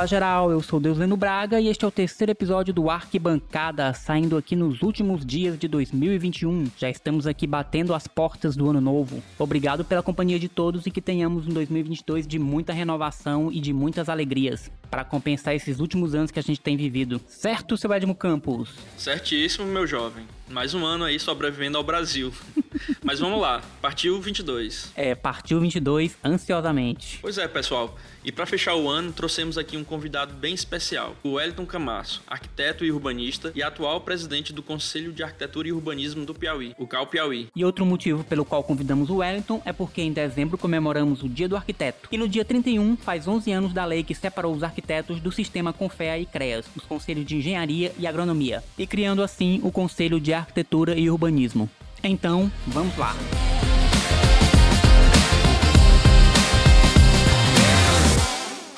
[0.00, 3.92] Fala geral, eu sou Deus Leno Braga e este é o terceiro episódio do Arquibancada,
[3.92, 6.70] saindo aqui nos últimos dias de 2021.
[6.78, 9.22] Já estamos aqui batendo as portas do ano novo.
[9.38, 13.74] Obrigado pela companhia de todos e que tenhamos um 2022 de muita renovação e de
[13.74, 17.20] muitas alegrias, para compensar esses últimos anos que a gente tem vivido.
[17.28, 18.70] Certo, seu Edmo Campos?
[18.96, 20.24] Certíssimo, meu jovem.
[20.50, 22.32] Mais um ano aí sobrevivendo ao Brasil.
[23.04, 24.92] Mas vamos lá, partiu 22.
[24.96, 27.18] É, partiu 22 ansiosamente.
[27.22, 27.96] Pois é, pessoal.
[28.24, 32.84] E para fechar o ano, trouxemos aqui um convidado bem especial, o Wellington Camasso, arquiteto
[32.84, 37.06] e urbanista e atual presidente do Conselho de Arquitetura e Urbanismo do Piauí, o CAL
[37.06, 37.48] Piauí.
[37.56, 41.48] E outro motivo pelo qual convidamos o Wellington é porque em dezembro comemoramos o Dia
[41.48, 42.08] do Arquiteto.
[42.12, 45.72] E no dia 31 faz 11 anos da lei que separou os arquitetos do sistema
[45.72, 50.34] Confea e CREAS, os Conselhos de Engenharia e Agronomia, e criando assim o Conselho de
[50.40, 51.70] Arquitetura e Urbanismo.
[52.02, 53.14] Então, vamos lá.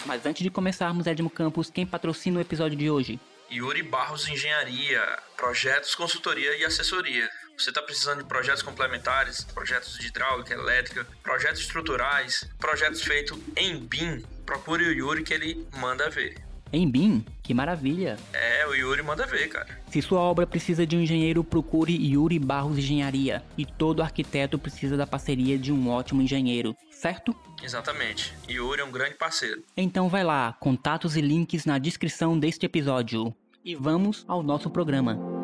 [0.07, 3.19] Mas antes de começarmos, Edmo Campos, quem patrocina o episódio de hoje?
[3.51, 5.01] Yuri Barros Engenharia,
[5.37, 7.29] projetos, consultoria e assessoria.
[7.57, 13.79] Você está precisando de projetos complementares, projetos de hidráulica, elétrica, projetos estruturais, projetos feitos em
[13.79, 16.52] BIM, procure o Yuri que ele manda ver.
[16.73, 17.23] Em BIM?
[17.43, 18.17] Que maravilha!
[18.33, 19.79] É, o Yuri manda ver, cara.
[19.91, 23.43] Se sua obra precisa de um engenheiro, procure Yuri Barros Engenharia.
[23.59, 27.37] E todo arquiteto precisa da parceria de um ótimo engenheiro, certo?
[27.63, 28.33] Exatamente.
[28.49, 29.63] Yuri é um grande parceiro.
[29.77, 33.35] Então vai lá, contatos e links na descrição deste episódio.
[33.63, 35.42] E vamos ao nosso programa.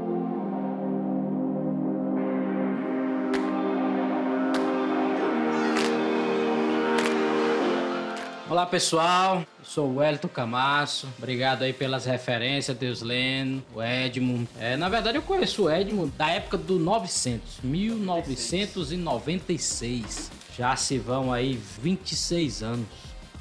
[8.50, 14.48] Olá pessoal, eu sou o Wellington Camasso, obrigado aí pelas referências, Deus Leno, o Edmund.
[14.58, 20.30] É, na verdade eu conheço o Edmund da época do 900, 1996.
[20.56, 22.86] Já se vão aí 26 anos.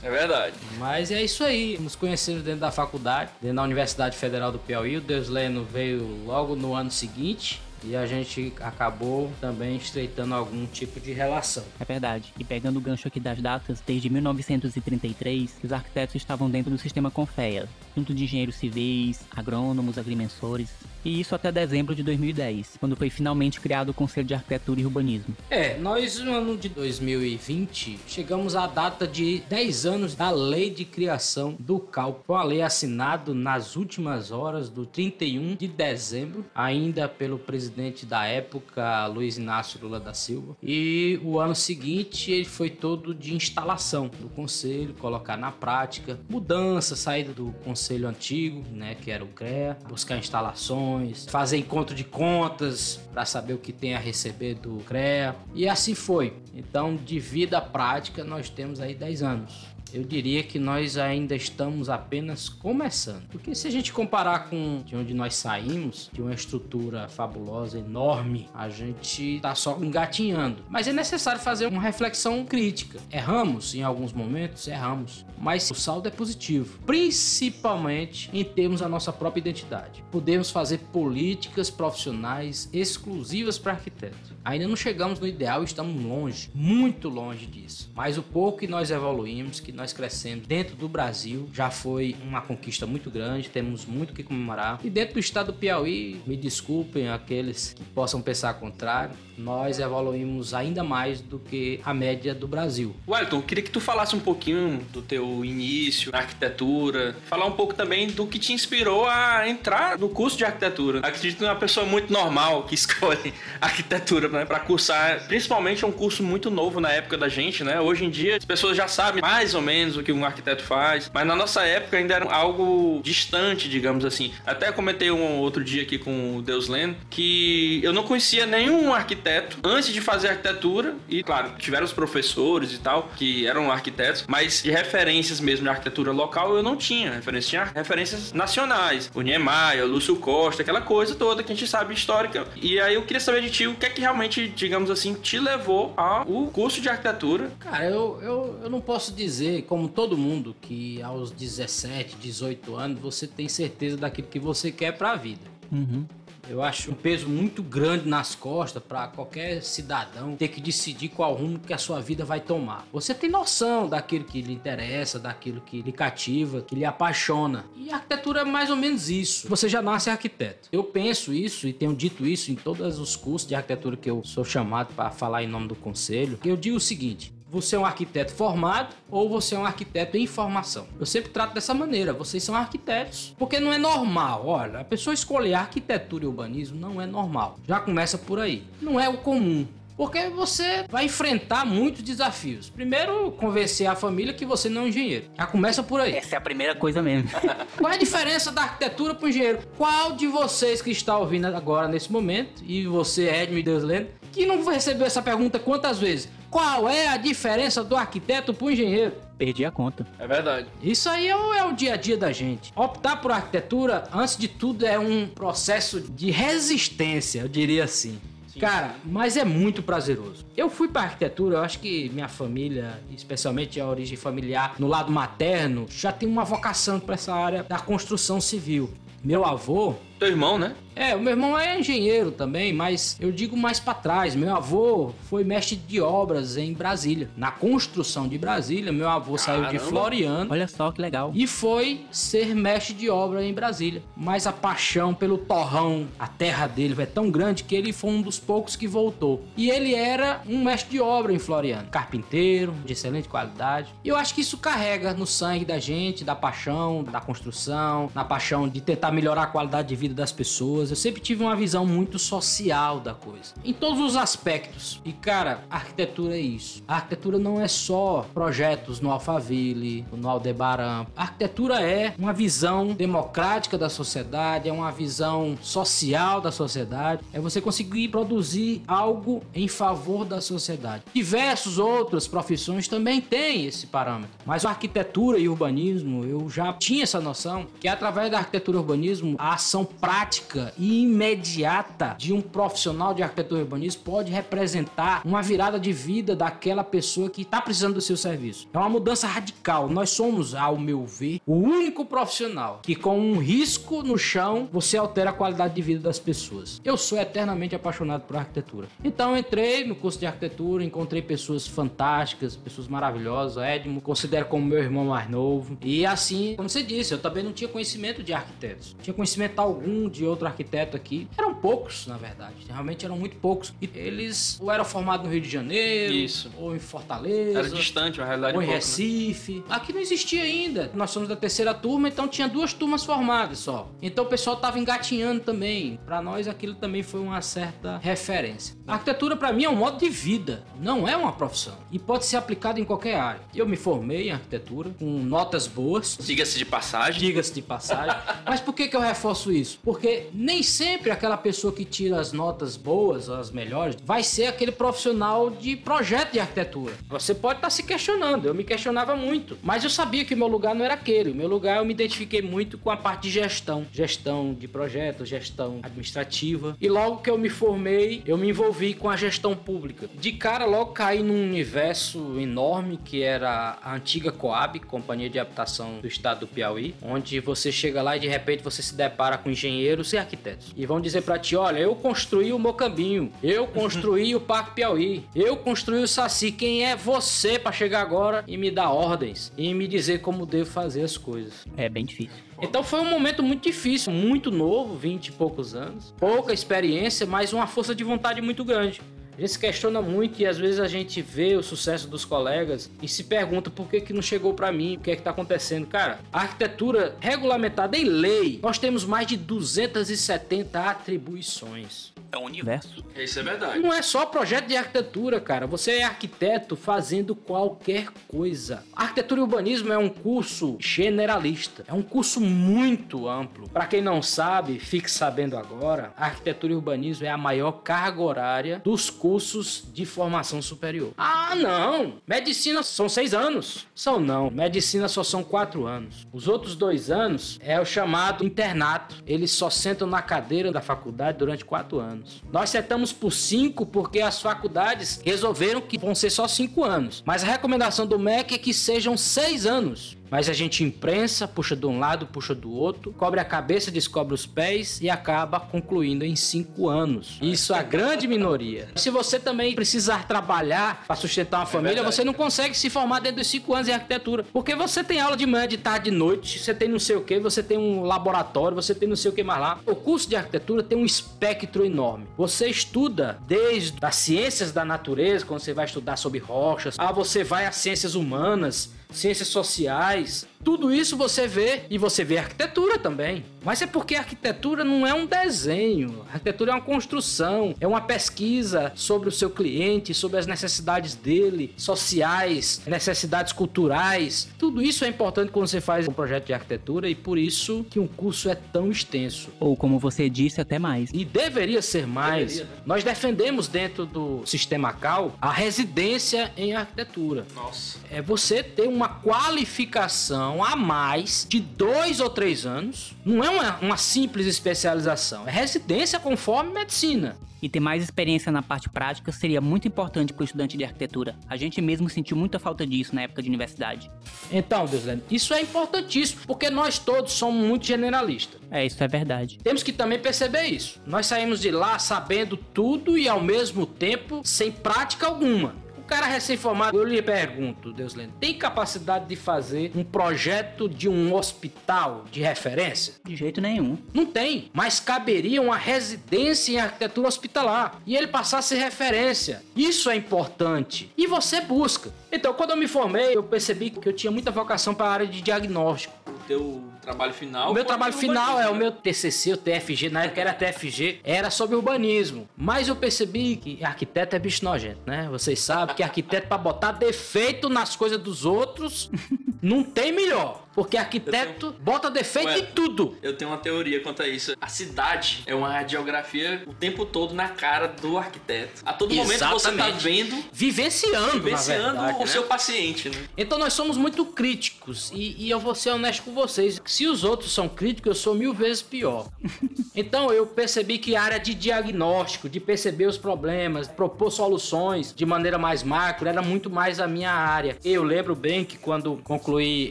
[0.04, 0.58] É verdade.
[0.78, 4.98] Mas é isso aí, nos conhecemos dentro da faculdade, dentro da Universidade Federal do Piauí.
[4.98, 10.66] O Deus Leno veio logo no ano seguinte e a gente acabou também estreitando algum
[10.66, 11.64] tipo de relação.
[11.80, 12.34] É verdade.
[12.40, 17.12] E pegando o gancho aqui das datas, desde 1933, os arquitetos estavam dentro do sistema
[17.12, 20.70] Confea, junto de engenheiros civis, agrônomos, agrimensores,
[21.08, 24.86] e isso até dezembro de 2010, quando foi finalmente criado o Conselho de Arquitetura e
[24.86, 25.38] Urbanismo.
[25.50, 30.84] É, nós no ano de 2020 chegamos à data de 10 anos da lei de
[30.84, 32.24] criação do CAL.
[32.28, 37.67] Uma lei assinada nas últimas horas do 31 de dezembro, ainda pelo presidente
[38.06, 40.56] da época, Luiz Inácio Lula da Silva.
[40.62, 46.96] E o ano seguinte ele foi todo de instalação do conselho, colocar na prática, mudança,
[46.96, 53.00] saída do conselho antigo, né, que era o CREA, buscar instalações, fazer encontro de contas
[53.12, 55.36] para saber o que tem a receber do CREA.
[55.54, 56.34] E assim foi.
[56.54, 59.77] Então, de vida prática, nós temos aí 10 anos.
[59.94, 63.28] Eu diria que nós ainda estamos apenas começando.
[63.30, 68.50] Porque se a gente comparar com de onde nós saímos, de uma estrutura fabulosa, enorme,
[68.54, 70.64] a gente tá só engatinhando.
[70.70, 73.00] Mas é necessário fazer uma reflexão crítica.
[73.12, 75.26] Erramos em alguns momentos, erramos.
[75.40, 80.04] Mas o saldo é positivo, principalmente em termos da nossa própria identidade.
[80.12, 84.37] Podemos fazer políticas profissionais exclusivas para arquitetos.
[84.48, 87.92] Ainda não chegamos no ideal, estamos longe, muito longe disso.
[87.94, 92.40] Mas o pouco que nós evoluímos, que nós crescemos dentro do Brasil já foi uma
[92.40, 94.80] conquista muito grande, temos muito que comemorar.
[94.86, 100.54] E dentro do estado do Piauí, me desculpem aqueles que possam pensar contrário, nós evoluímos
[100.54, 102.96] ainda mais do que a média do Brasil.
[103.08, 107.74] Wellington, queria que tu falasse um pouquinho do teu início na arquitetura, falar um pouco
[107.74, 111.00] também do que te inspirou a entrar no curso de arquitetura.
[111.00, 115.92] Acredito que é uma pessoa muito normal que escolhe arquitetura né, para cursar, principalmente um
[115.92, 117.80] curso muito novo na época da gente, né?
[117.80, 121.10] Hoje em dia as pessoas já sabem mais ou menos o que um arquiteto faz,
[121.14, 124.34] mas na nossa época ainda era algo distante, digamos assim.
[124.46, 128.94] Até comentei um outro dia aqui com o Deus Lendo que eu não conhecia nenhum
[128.94, 134.26] arquiteto antes de fazer arquitetura e claro, tiveram os professores e tal que eram arquitetos,
[134.28, 139.22] mas de referências mesmo de arquitetura local eu não tinha, referências tinha referências nacionais, o
[139.22, 142.48] Niemeyer, o Lúcio Costa, aquela coisa toda que a gente sabe histórica.
[142.62, 144.17] E aí eu queria saber de ti o que é que realmente,
[144.56, 147.52] digamos assim, te levou ao curso de arquitetura.
[147.60, 153.00] Cara, eu, eu, eu não posso dizer, como todo mundo, que aos 17, 18 anos
[153.00, 155.42] você tem certeza daquilo que você quer para a vida.
[155.72, 156.06] Uhum.
[156.50, 161.34] Eu acho um peso muito grande nas costas para qualquer cidadão ter que decidir qual
[161.34, 162.88] rumo que a sua vida vai tomar.
[162.94, 167.66] Você tem noção daquilo que lhe interessa, daquilo que lhe cativa, que lhe apaixona.
[167.76, 169.48] E a arquitetura é mais ou menos isso.
[169.50, 170.70] Você já nasce arquiteto.
[170.72, 174.24] Eu penso isso e tenho dito isso em todos os cursos de arquitetura que eu
[174.24, 176.40] sou chamado para falar em nome do conselho.
[176.46, 180.28] Eu digo o seguinte: você é um arquiteto formado ou você é um arquiteto em
[180.28, 180.88] formação.
[181.00, 183.36] Eu sempre trato dessa maneira, vocês são arquitetos.
[183.38, 187.58] Porque não é normal, olha, a pessoa escolher arquitetura e urbanismo não é normal.
[187.68, 188.64] Já começa por aí.
[188.82, 189.68] Não é o comum.
[189.98, 192.70] Porque você vai enfrentar muitos desafios.
[192.70, 195.26] Primeiro, convencer a família que você não é um engenheiro.
[195.36, 196.14] Já começa por aí.
[196.14, 197.32] Essa é a primeira coisa mesmo.
[197.76, 199.60] Qual é a diferença da arquitetura para o engenheiro?
[199.76, 204.64] Qual de vocês que está ouvindo agora nesse momento, e você, Edmund Deslendo, que não
[204.64, 206.30] recebeu essa pergunta quantas vezes?
[206.50, 209.14] Qual é a diferença do arquiteto para o engenheiro?
[209.38, 210.08] Perdi a conta.
[210.18, 210.68] É verdade.
[210.82, 212.72] Isso aí é o, é o, dia a dia da gente.
[212.76, 218.20] Optar por arquitetura, antes de tudo, é um processo de resistência, eu diria assim.
[218.60, 220.44] Cara, mas é muito prazeroso.
[220.56, 225.12] Eu fui pra arquitetura, eu acho que minha família, especialmente a origem familiar no lado
[225.12, 228.92] materno, já tem uma vocação para essa área da construção civil.
[229.24, 230.76] Meu avô, teu irmão, né?
[230.98, 234.36] É, o meu irmão é engenheiro também, mas eu digo mais para trás.
[234.36, 237.30] Meu avô foi mestre de obras em Brasília.
[237.38, 239.68] Na construção de Brasília, meu avô Caramba.
[239.68, 240.52] saiu de Floriano.
[240.52, 241.32] Olha só que legal.
[241.36, 244.02] E foi ser mestre de obra em Brasília.
[244.16, 248.22] Mas a paixão pelo torrão, a terra dele é tão grande que ele foi um
[248.22, 249.44] dos poucos que voltou.
[249.56, 251.90] E ele era um mestre de obra em Floriano.
[251.90, 253.94] Carpinteiro, de excelente qualidade.
[254.04, 258.26] E eu acho que isso carrega no sangue da gente, da paixão, da construção, na
[258.26, 260.90] paixão de tentar melhorar a qualidade de vida vida das pessoas.
[260.90, 265.02] Eu sempre tive uma visão muito social da coisa, em todos os aspectos.
[265.04, 266.82] E cara, arquitetura é isso.
[266.88, 271.06] A arquitetura não é só projetos no Alphaville, no Aldebaran.
[271.16, 277.22] A arquitetura é uma visão democrática da sociedade, é uma visão social da sociedade.
[277.34, 281.04] É você conseguir produzir algo em favor da sociedade.
[281.14, 287.04] Diversos outras profissões também têm esse parâmetro, mas a arquitetura e urbanismo eu já tinha
[287.04, 292.42] essa noção que através da arquitetura e urbanismo a ação prática e imediata de um
[292.42, 297.96] profissional de arquitetura urbanismo pode representar uma virada de vida daquela pessoa que está precisando
[297.96, 298.68] do seu serviço.
[298.74, 299.90] É uma mudança radical.
[299.90, 304.98] Nós somos, ao meu ver, o único profissional que com um risco no chão você
[304.98, 306.82] altera a qualidade de vida das pessoas.
[306.84, 308.88] Eu sou eternamente apaixonado por arquitetura.
[309.04, 313.64] Então entrei no curso de arquitetura, encontrei pessoas fantásticas, pessoas maravilhosas.
[313.64, 315.78] Edmo considero como meu irmão mais novo.
[315.82, 318.96] E assim, como você disse, eu também não tinha conhecimento de arquitetos.
[319.02, 321.28] Tinha conhecimento algum algum de outro arquiteto aqui.
[321.38, 322.56] Eram poucos, na verdade.
[322.68, 323.74] Realmente eram muito poucos.
[323.82, 326.52] E eles ou eram formados no Rio de Janeiro, Isso.
[326.58, 327.60] ou em Fortaleza.
[327.60, 328.58] Era distante, na realidade.
[328.58, 328.76] Ou em pouco, né?
[328.76, 329.56] Recife.
[329.60, 329.64] Né?
[329.70, 330.92] Aqui não existia ainda.
[330.94, 333.90] Nós somos da terceira turma, então tinha duas turmas formadas só.
[334.02, 336.00] Então o pessoal tava engatinhando também.
[336.06, 338.76] Para nós aquilo também foi uma certa referência.
[338.86, 341.78] A arquitetura para mim é um modo de vida, não é uma profissão.
[341.92, 343.42] E pode ser aplicado em qualquer área.
[343.56, 346.18] Eu me formei em arquitetura com notas boas.
[346.22, 347.20] Diga-se de passagem.
[347.20, 348.16] Diga-se de passagem.
[348.46, 349.77] Mas por que, que eu reforço isso?
[349.84, 354.72] Porque nem sempre aquela pessoa que tira as notas boas, as melhores, vai ser aquele
[354.72, 356.94] profissional de projeto de arquitetura.
[357.10, 360.38] Você pode estar tá se questionando, eu me questionava muito, mas eu sabia que o
[360.38, 361.32] meu lugar não era aquele.
[361.32, 365.30] O meu lugar eu me identifiquei muito com a parte de gestão, gestão de projetos,
[365.30, 366.76] gestão administrativa.
[366.80, 370.10] E logo que eu me formei, eu me envolvi com a gestão pública.
[370.16, 376.00] De cara, logo caí num universo enorme que era a antiga Coab, Companhia de Habitação
[376.00, 379.50] do Estado do Piauí, onde você chega lá e de repente você se depara com
[379.68, 380.74] engenheiros e arquitetos.
[380.76, 385.24] E vão dizer para ti: olha, eu construí o Mocambinho, eu construí o Parque Piauí,
[385.36, 386.52] eu construí o Saci.
[386.52, 390.70] Quem é você para chegar agora e me dar ordens e me dizer como devo
[390.70, 391.66] fazer as coisas?
[391.76, 392.48] É bem difícil.
[392.62, 397.54] Então foi um momento muito difícil, muito novo, 20 e poucos anos, pouca experiência, mas
[397.54, 399.02] uma força de vontade muito grande.
[399.38, 402.90] A gente se questiona muito e às vezes a gente vê o sucesso dos colegas
[403.04, 405.30] e se pergunta por que, que não chegou para mim, o que é que tá
[405.30, 405.86] acontecendo.
[405.86, 413.04] Cara, a arquitetura regulamentada em lei, nós temos mais de 270 atribuições é um universo.
[413.16, 413.80] Isso é verdade.
[413.80, 415.66] Não é só projeto de arquitetura, cara.
[415.68, 418.84] Você é arquiteto fazendo qualquer coisa.
[418.94, 421.84] Arquitetura e urbanismo é um curso generalista.
[421.88, 423.70] É um curso muito amplo.
[423.70, 426.14] Para quem não sabe, fique sabendo agora.
[426.18, 431.14] Arquitetura e urbanismo é a maior carga horária dos cursos de formação superior.
[431.18, 432.22] Ah, não!
[432.28, 433.88] Medicina são seis anos.
[433.96, 434.50] São não.
[434.52, 436.28] Medicina só são quatro anos.
[436.32, 439.16] Os outros dois anos é o chamado internato.
[439.26, 442.44] Eles só sentam na cadeira da faculdade durante quatro anos anos.
[442.52, 447.24] Nós setamos por 5 porque as faculdades resolveram que vão ser só 5 anos.
[447.26, 450.17] Mas a recomendação do MEC é que sejam 6 anos.
[450.30, 454.34] Mas a gente imprensa, puxa de um lado, puxa do outro, cobre a cabeça, descobre
[454.34, 457.38] os pés e acaba concluindo em cinco anos.
[457.42, 458.90] Isso é a grande minoria.
[458.96, 462.16] Se você também precisar trabalhar para sustentar uma família, verdade.
[462.16, 464.46] você não consegue se formar dentro dos cinco anos em arquitetura.
[464.52, 467.22] Porque você tem aula de manhã, de tarde, de noite, você tem não sei o
[467.22, 469.80] que, você tem um laboratório, você tem não sei o que mais lá.
[469.86, 472.26] O curso de arquitetura tem um espectro enorme.
[472.38, 477.44] Você estuda desde as ciências da natureza, quando você vai estudar sobre rochas, a você
[477.44, 480.48] vai às ciências humanas, ciências sociais.
[480.64, 483.46] Tudo isso você vê e você vê arquitetura também.
[483.64, 486.26] Mas é porque a arquitetura não é um desenho.
[486.30, 491.16] A arquitetura é uma construção, é uma pesquisa sobre o seu cliente, sobre as necessidades
[491.16, 494.48] dele, sociais, necessidades culturais.
[494.58, 498.00] Tudo isso é importante quando você faz um projeto de arquitetura e por isso que
[498.00, 499.50] um curso é tão extenso.
[499.60, 501.10] Ou como você disse, até mais.
[501.14, 502.54] E deveria ser mais.
[502.54, 502.82] Deveria, né?
[502.86, 507.46] Nós defendemos dentro do sistema CAL a residência em arquitetura.
[507.54, 508.00] Nossa.
[508.10, 513.14] É você ter uma qualificação a mais de dois ou três anos.
[513.26, 515.48] Não é uma, uma simples especialização.
[515.48, 517.38] É residência conforme medicina.
[517.62, 521.36] E ter mais experiência na parte prática seria muito importante para o estudante de arquitetura.
[521.50, 524.12] A gente mesmo sentiu muita falta disso na época de universidade.
[524.52, 528.62] Então, Deuslene, isso é importantíssimo, porque nós todos somos muito generalistas.
[528.70, 529.58] É, isso é verdade.
[529.64, 531.02] Temos que também perceber isso.
[531.06, 535.87] Nós saímos de lá sabendo tudo e ao mesmo tempo sem prática alguma.
[536.08, 541.10] O cara recém-formado, eu lhe pergunto, Deus lendo, tem capacidade de fazer um projeto de
[541.10, 543.16] um hospital de referência?
[543.26, 543.98] De jeito nenhum.
[544.14, 549.62] Não tem, mas caberia uma residência em arquitetura hospitalar e ele passar a ser referência.
[549.76, 551.12] Isso é importante.
[551.18, 552.10] E você busca.
[552.32, 555.28] Então, quando eu me formei, eu percebi que eu tinha muita vocação para a área
[555.28, 556.27] de diagnóstico.
[556.48, 557.72] O teu trabalho final.
[557.72, 561.50] O meu trabalho final é o meu TCC, o TFG, na época era TFG, era
[561.50, 562.48] sobre urbanismo.
[562.56, 565.28] Mas eu percebi que arquiteto é bicho nojento, né?
[565.30, 569.12] Vocês sabem que arquiteto para botar defeito nas coisas dos outros
[569.62, 570.67] não tem melhor.
[570.78, 572.60] Porque arquiteto bota defeito Ué.
[572.60, 573.18] em tudo.
[573.24, 574.56] Eu tenho uma teoria quanto a isso.
[574.62, 578.84] A cidade é uma radiografia o tempo todo na cara do arquiteto.
[578.86, 580.04] A todo momento você tá Exatamente.
[580.04, 582.26] vendo, Vivenciando, vivenciando verdade, o né?
[582.28, 583.18] seu paciente, né?
[583.36, 586.80] Então nós somos muito críticos e, e eu vou ser honesto com vocês.
[586.86, 589.30] Se os outros são críticos, eu sou mil vezes pior.
[589.96, 595.26] então eu percebi que a área de diagnóstico, de perceber os problemas, propor soluções de
[595.26, 597.80] maneira mais macro, era muito mais a minha área.
[597.84, 599.90] Eu lembro bem que quando concluí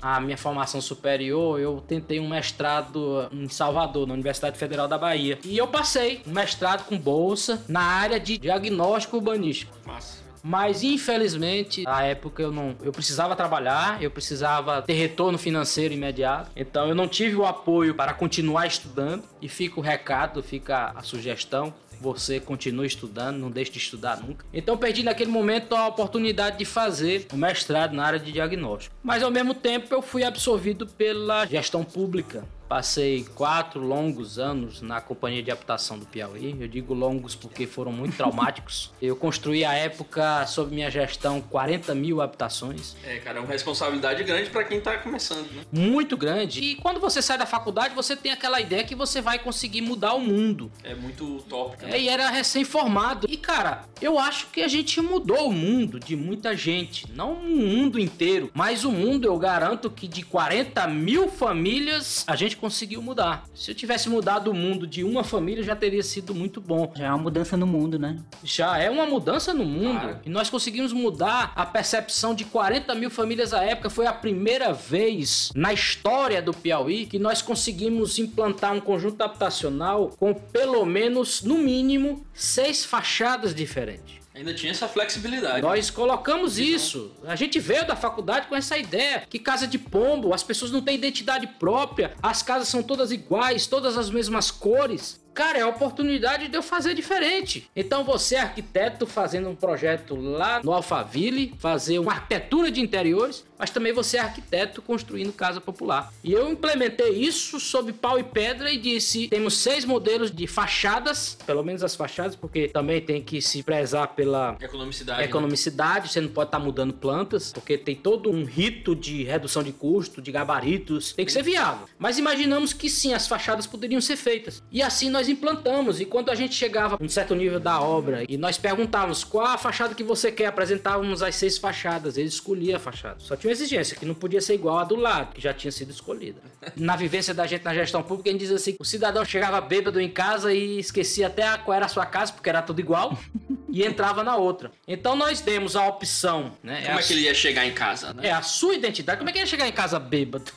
[0.00, 5.38] a minha formação superior, eu tentei um mestrado em Salvador, na Universidade Federal da Bahia.
[5.44, 9.76] E eu passei um mestrado com bolsa na área de diagnóstico urbanístico.
[9.86, 10.26] Massa.
[10.48, 16.52] Mas infelizmente, na época eu não, eu precisava trabalhar, eu precisava ter retorno financeiro imediato.
[16.54, 21.02] Então eu não tive o apoio para continuar estudando e fica o recado, fica a
[21.02, 21.74] sugestão.
[22.00, 24.44] Você continue estudando, não deixe de estudar nunca.
[24.52, 28.94] Então perdi naquele momento a oportunidade de fazer o mestrado na área de diagnóstico.
[29.02, 32.44] Mas ao mesmo tempo eu fui absorvido pela gestão pública.
[32.68, 36.56] Passei quatro longos anos na companhia de habitação do Piauí.
[36.58, 38.92] Eu digo longos porque foram muito traumáticos.
[39.00, 42.96] Eu construí à época, sob minha gestão, 40 mil habitações.
[43.04, 45.62] É, cara, é uma responsabilidade grande pra quem tá começando, né?
[45.70, 46.60] Muito grande.
[46.60, 50.14] E quando você sai da faculdade, você tem aquela ideia que você vai conseguir mudar
[50.14, 50.70] o mundo.
[50.82, 51.84] É muito utópico.
[51.84, 52.00] É, né?
[52.00, 53.28] e era recém-formado.
[53.30, 57.10] E, cara, eu acho que a gente mudou o mundo de muita gente.
[57.12, 62.34] Não o mundo inteiro, mas o mundo, eu garanto que de 40 mil famílias, a
[62.34, 63.44] gente conseguiu mudar.
[63.54, 66.92] Se eu tivesse mudado o mundo de uma família, já teria sido muito bom.
[66.96, 68.18] Já é uma mudança no mundo, né?
[68.42, 70.00] Já é uma mudança no mundo.
[70.00, 70.20] Claro.
[70.24, 73.90] E nós conseguimos mudar a percepção de 40 mil famílias à época.
[73.90, 80.10] Foi a primeira vez na história do Piauí que nós conseguimos implantar um conjunto habitacional
[80.18, 84.25] com pelo menos, no mínimo, seis fachadas diferentes.
[84.36, 85.62] Ainda tinha essa flexibilidade.
[85.62, 87.10] Nós colocamos isso.
[87.24, 90.82] A gente veio da faculdade com essa ideia que casa de pombo, as pessoas não
[90.82, 95.24] têm identidade própria, as casas são todas iguais, todas as mesmas cores.
[95.36, 97.70] Cara, é a oportunidade de eu fazer diferente.
[97.76, 103.70] Então você, arquiteto, fazendo um projeto lá no Alphaville, fazer uma arquitetura de interiores, mas
[103.70, 106.12] também você é arquiteto construindo casa popular.
[106.22, 111.36] E eu implementei isso sob pau e pedra e disse: temos seis modelos de fachadas,
[111.46, 115.20] pelo menos as fachadas, porque também tem que se prezar pela Economicidade.
[115.20, 115.24] né?
[115.26, 119.72] economicidade, você não pode estar mudando plantas, porque tem todo um rito de redução de
[119.72, 121.86] custo, de gabaritos, tem que ser viável.
[121.98, 124.62] Mas imaginamos que sim, as fachadas poderiam ser feitas.
[124.70, 126.00] E assim nós implantamos.
[126.00, 129.46] E quando a gente chegava a um certo nível da obra e nós perguntávamos qual
[129.46, 133.16] a fachada que você quer, apresentávamos as seis fachadas, ele escolhia a fachada.
[133.18, 135.72] Só tinha uma exigência, que não podia ser igual a do lado, que já tinha
[135.72, 136.40] sido escolhida.
[136.76, 140.00] Na vivência da gente na gestão pública, a gente diz assim, o cidadão chegava bêbado
[140.00, 143.16] em casa e esquecia até qual era a sua casa, porque era tudo igual.
[143.76, 144.70] e entrava na outra.
[144.88, 146.82] Então nós demos a opção, né?
[146.86, 148.28] Como é, que ele ia chegar em casa, né?
[148.28, 149.18] É a sua identidade.
[149.18, 150.50] Como é que ele ia chegar em casa bêbado?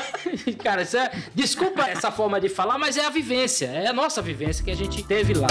[0.62, 1.10] Cara, isso é...
[1.34, 4.76] desculpa essa forma de falar, mas é a vivência, é a nossa vivência que a
[4.76, 5.48] gente teve lá.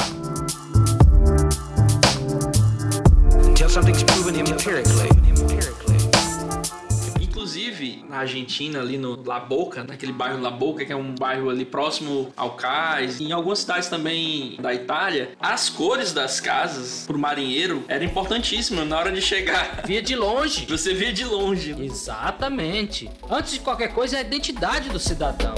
[7.19, 11.49] Inclusive, na Argentina, ali no La Boca, naquele bairro La Boca, que é um bairro
[11.49, 17.17] ali próximo ao cais, em algumas cidades também da Itália, as cores das casas pro
[17.17, 19.83] marinheiro era importantíssima na hora de chegar.
[19.87, 20.65] Via de longe.
[20.67, 21.75] Você via de longe.
[21.79, 23.09] Exatamente.
[23.29, 25.55] Antes de qualquer coisa, é a identidade do cidadão.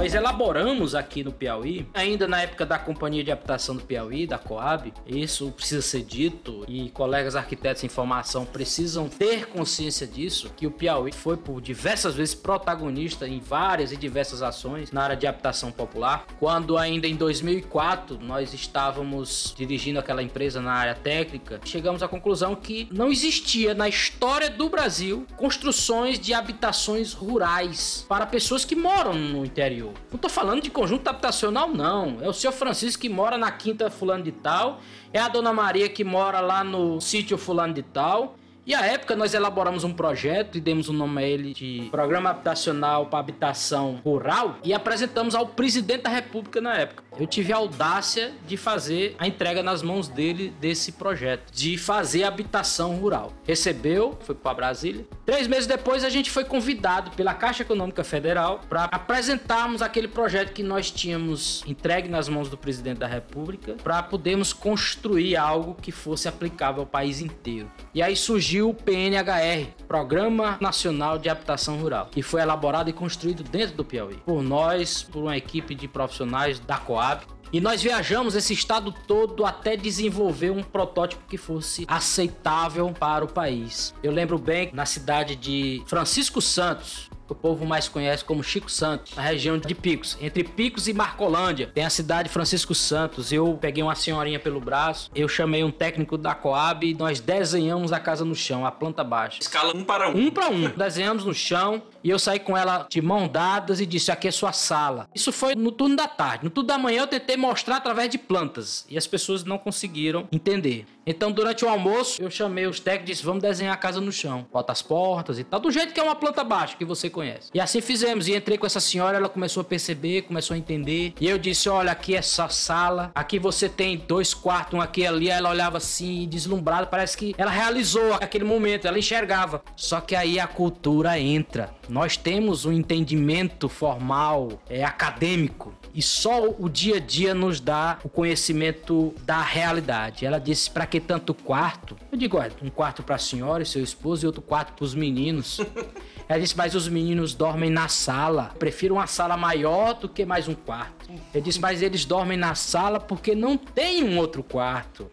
[0.00, 4.38] Nós elaboramos aqui no Piauí, ainda na época da Companhia de Habitação do Piauí, da
[4.38, 10.66] Coab, isso precisa ser dito e colegas arquitetos em formação precisam ter consciência disso, que
[10.66, 15.26] o Piauí foi por diversas vezes protagonista em várias e diversas ações na área de
[15.26, 16.24] habitação popular.
[16.38, 22.56] Quando ainda em 2004 nós estávamos dirigindo aquela empresa na área técnica, chegamos à conclusão
[22.56, 29.12] que não existia na história do Brasil construções de habitações rurais para pessoas que moram
[29.12, 29.89] no interior.
[30.10, 32.18] Não tô falando de conjunto habitacional, não.
[32.20, 34.80] É o seu Francisco que mora na quinta fulano de tal.
[35.12, 38.36] É a dona Maria que mora lá no sítio fulano de tal.
[38.66, 41.88] E à época nós elaboramos um projeto e demos o um nome a ele de
[41.90, 47.02] Programa Habitacional para Habitação Rural e apresentamos ao presidente da República na época.
[47.20, 52.24] Eu tive a audácia de fazer a entrega nas mãos dele desse projeto, de fazer
[52.24, 53.34] habitação rural.
[53.44, 55.06] Recebeu, foi para Brasília.
[55.26, 60.54] Três meses depois a gente foi convidado pela Caixa Econômica Federal para apresentarmos aquele projeto
[60.54, 65.92] que nós tínhamos entregue nas mãos do presidente da República para podermos construir algo que
[65.92, 67.70] fosse aplicável ao país inteiro.
[67.92, 73.42] E aí surgiu o PNHR, Programa Nacional de Habitação Rural, que foi elaborado e construído
[73.42, 77.09] dentro do Piauí por nós, por uma equipe de profissionais da Coab.
[77.52, 83.28] E nós viajamos esse estado todo até desenvolver um protótipo que fosse aceitável para o
[83.28, 83.92] país.
[84.04, 88.70] Eu lembro bem na cidade de Francisco Santos, que o povo mais conhece como Chico
[88.70, 91.70] Santos, na região de Picos, entre Picos e Marcolândia.
[91.72, 93.32] Tem a cidade de Francisco Santos.
[93.32, 97.92] Eu peguei uma senhorinha pelo braço, eu chamei um técnico da Coab e nós desenhamos
[97.92, 99.38] a casa no chão, a planta baixa.
[99.40, 100.26] Escala um para um.
[100.26, 100.70] Um para um.
[100.70, 104.30] Desenhamos no chão e eu saí com ela de mão dadas e disse: Aqui é
[104.30, 105.08] sua sala.
[105.14, 106.44] Isso foi no turno da tarde.
[106.44, 110.28] No turno da manhã eu tentei mostrar através de plantas e as pessoas não conseguiram
[110.32, 110.86] entender.
[111.06, 114.12] Então, durante o almoço, eu chamei os técnicos e disse: Vamos desenhar a casa no
[114.12, 114.46] chão.
[114.52, 117.50] Bota as portas e tal, do jeito que é uma planta baixa que você conhece.
[117.52, 118.28] E assim fizemos.
[118.28, 121.14] E entrei com essa senhora, ela começou a perceber, começou a entender.
[121.20, 123.10] E eu disse: Olha, aqui é sua sala.
[123.14, 125.28] Aqui você tem dois quartos, um aqui e ali.
[125.28, 126.86] Ela olhava assim, deslumbrada.
[126.86, 129.62] Parece que ela realizou aquele momento, ela enxergava.
[129.74, 131.74] Só que aí a cultura entra.
[131.90, 137.98] Nós temos um entendimento formal, é acadêmico e só o dia a dia nos dá
[138.04, 140.24] o conhecimento da realidade.
[140.24, 141.96] Ela disse: para que tanto quarto?
[142.12, 144.84] Eu digo: olha, um quarto para a senhora e seu esposo e outro quarto para
[144.84, 145.60] os meninos.
[146.28, 148.54] Ela disse: mas os meninos dormem na sala.
[148.56, 151.10] Prefiro uma sala maior do que mais um quarto.
[151.34, 155.10] Eu disse: mas eles dormem na sala porque não tem um outro quarto.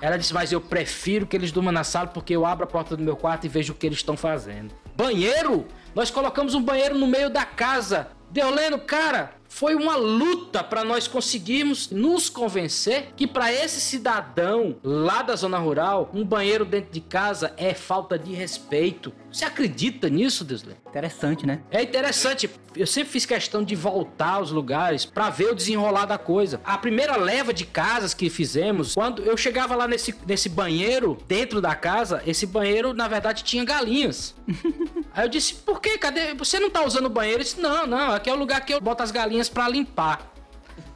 [0.00, 2.96] Ela disse: Mas eu prefiro que eles durmam na sala porque eu abro a porta
[2.96, 4.74] do meu quarto e vejo o que eles estão fazendo.
[4.96, 5.66] Banheiro?
[5.96, 8.08] Nós colocamos um banheiro no meio da casa.
[8.30, 15.22] Deoleno, cara, foi uma luta para nós conseguirmos nos convencer que para esse cidadão lá
[15.22, 19.10] da zona rural, um banheiro dentro de casa é falta de respeito.
[19.36, 20.74] Você acredita nisso, Desley?
[20.88, 21.60] Interessante, né?
[21.70, 22.48] É interessante.
[22.74, 26.58] Eu sempre fiz questão de voltar aos lugares para ver o desenrolar da coisa.
[26.64, 31.60] A primeira leva de casas que fizemos, quando eu chegava lá nesse, nesse banheiro, dentro
[31.60, 34.34] da casa, esse banheiro, na verdade, tinha galinhas.
[35.12, 35.98] Aí eu disse, por que?
[35.98, 36.32] Cadê?
[36.32, 37.40] Você não tá usando o banheiro?
[37.40, 40.32] Ele disse, não, não, aqui é o lugar que eu boto as galinhas para limpar.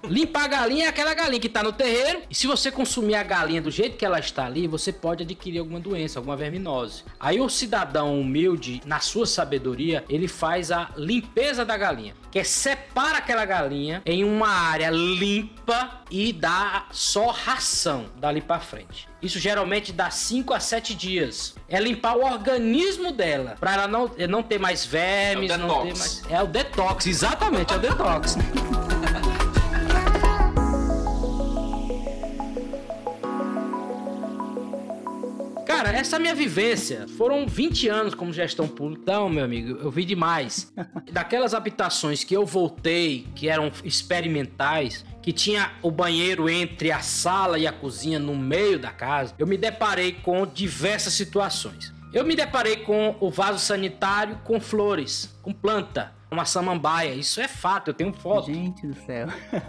[0.04, 2.22] Limpar a galinha é aquela galinha que está no terreiro.
[2.30, 5.58] E se você consumir a galinha do jeito que ela está ali, você pode adquirir
[5.58, 7.04] alguma doença, alguma verminose.
[7.18, 12.14] Aí o cidadão humilde, na sua sabedoria, ele faz a limpeza da galinha.
[12.30, 18.60] Que é separa aquela galinha em uma área limpa e dá só ração dali para
[18.60, 19.08] frente.
[19.20, 21.54] Isso geralmente dá 5 a 7 dias.
[21.68, 25.98] É limpar o organismo dela, para ela não, não ter mais vermes, é não ter
[25.98, 26.22] mais.
[26.30, 28.36] É o detox, exatamente, é o detox.
[35.70, 39.02] Cara, essa minha vivência foram 20 anos como gestão pública.
[39.02, 40.72] Então, meu amigo, eu vi demais.
[41.12, 47.56] Daquelas habitações que eu voltei, que eram experimentais, que tinha o banheiro entre a sala
[47.56, 51.94] e a cozinha no meio da casa, eu me deparei com diversas situações.
[52.12, 57.14] Eu me deparei com o vaso sanitário com flores, com planta uma samambaia.
[57.14, 58.52] Isso é fato, eu tenho foto.
[58.52, 59.28] Gente do céu.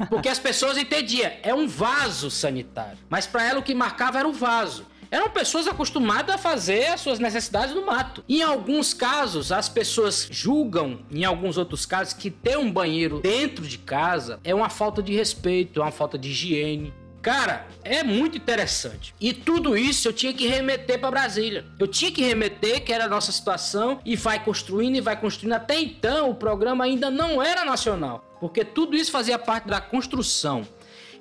[0.09, 2.97] Porque as pessoas entendiam, é um vaso sanitário.
[3.09, 4.85] Mas para ela o que marcava era o vaso.
[5.11, 8.23] Eram pessoas acostumadas a fazer as suas necessidades no mato.
[8.29, 13.67] Em alguns casos, as pessoas julgam, em alguns outros casos, que ter um banheiro dentro
[13.67, 16.93] de casa é uma falta de respeito, é uma falta de higiene.
[17.21, 19.13] Cara, é muito interessante.
[19.19, 21.65] E tudo isso eu tinha que remeter para Brasília.
[21.77, 25.53] Eu tinha que remeter que era a nossa situação e vai construindo e vai construindo.
[25.53, 30.65] Até então, o programa ainda não era nacional, porque tudo isso fazia parte da construção.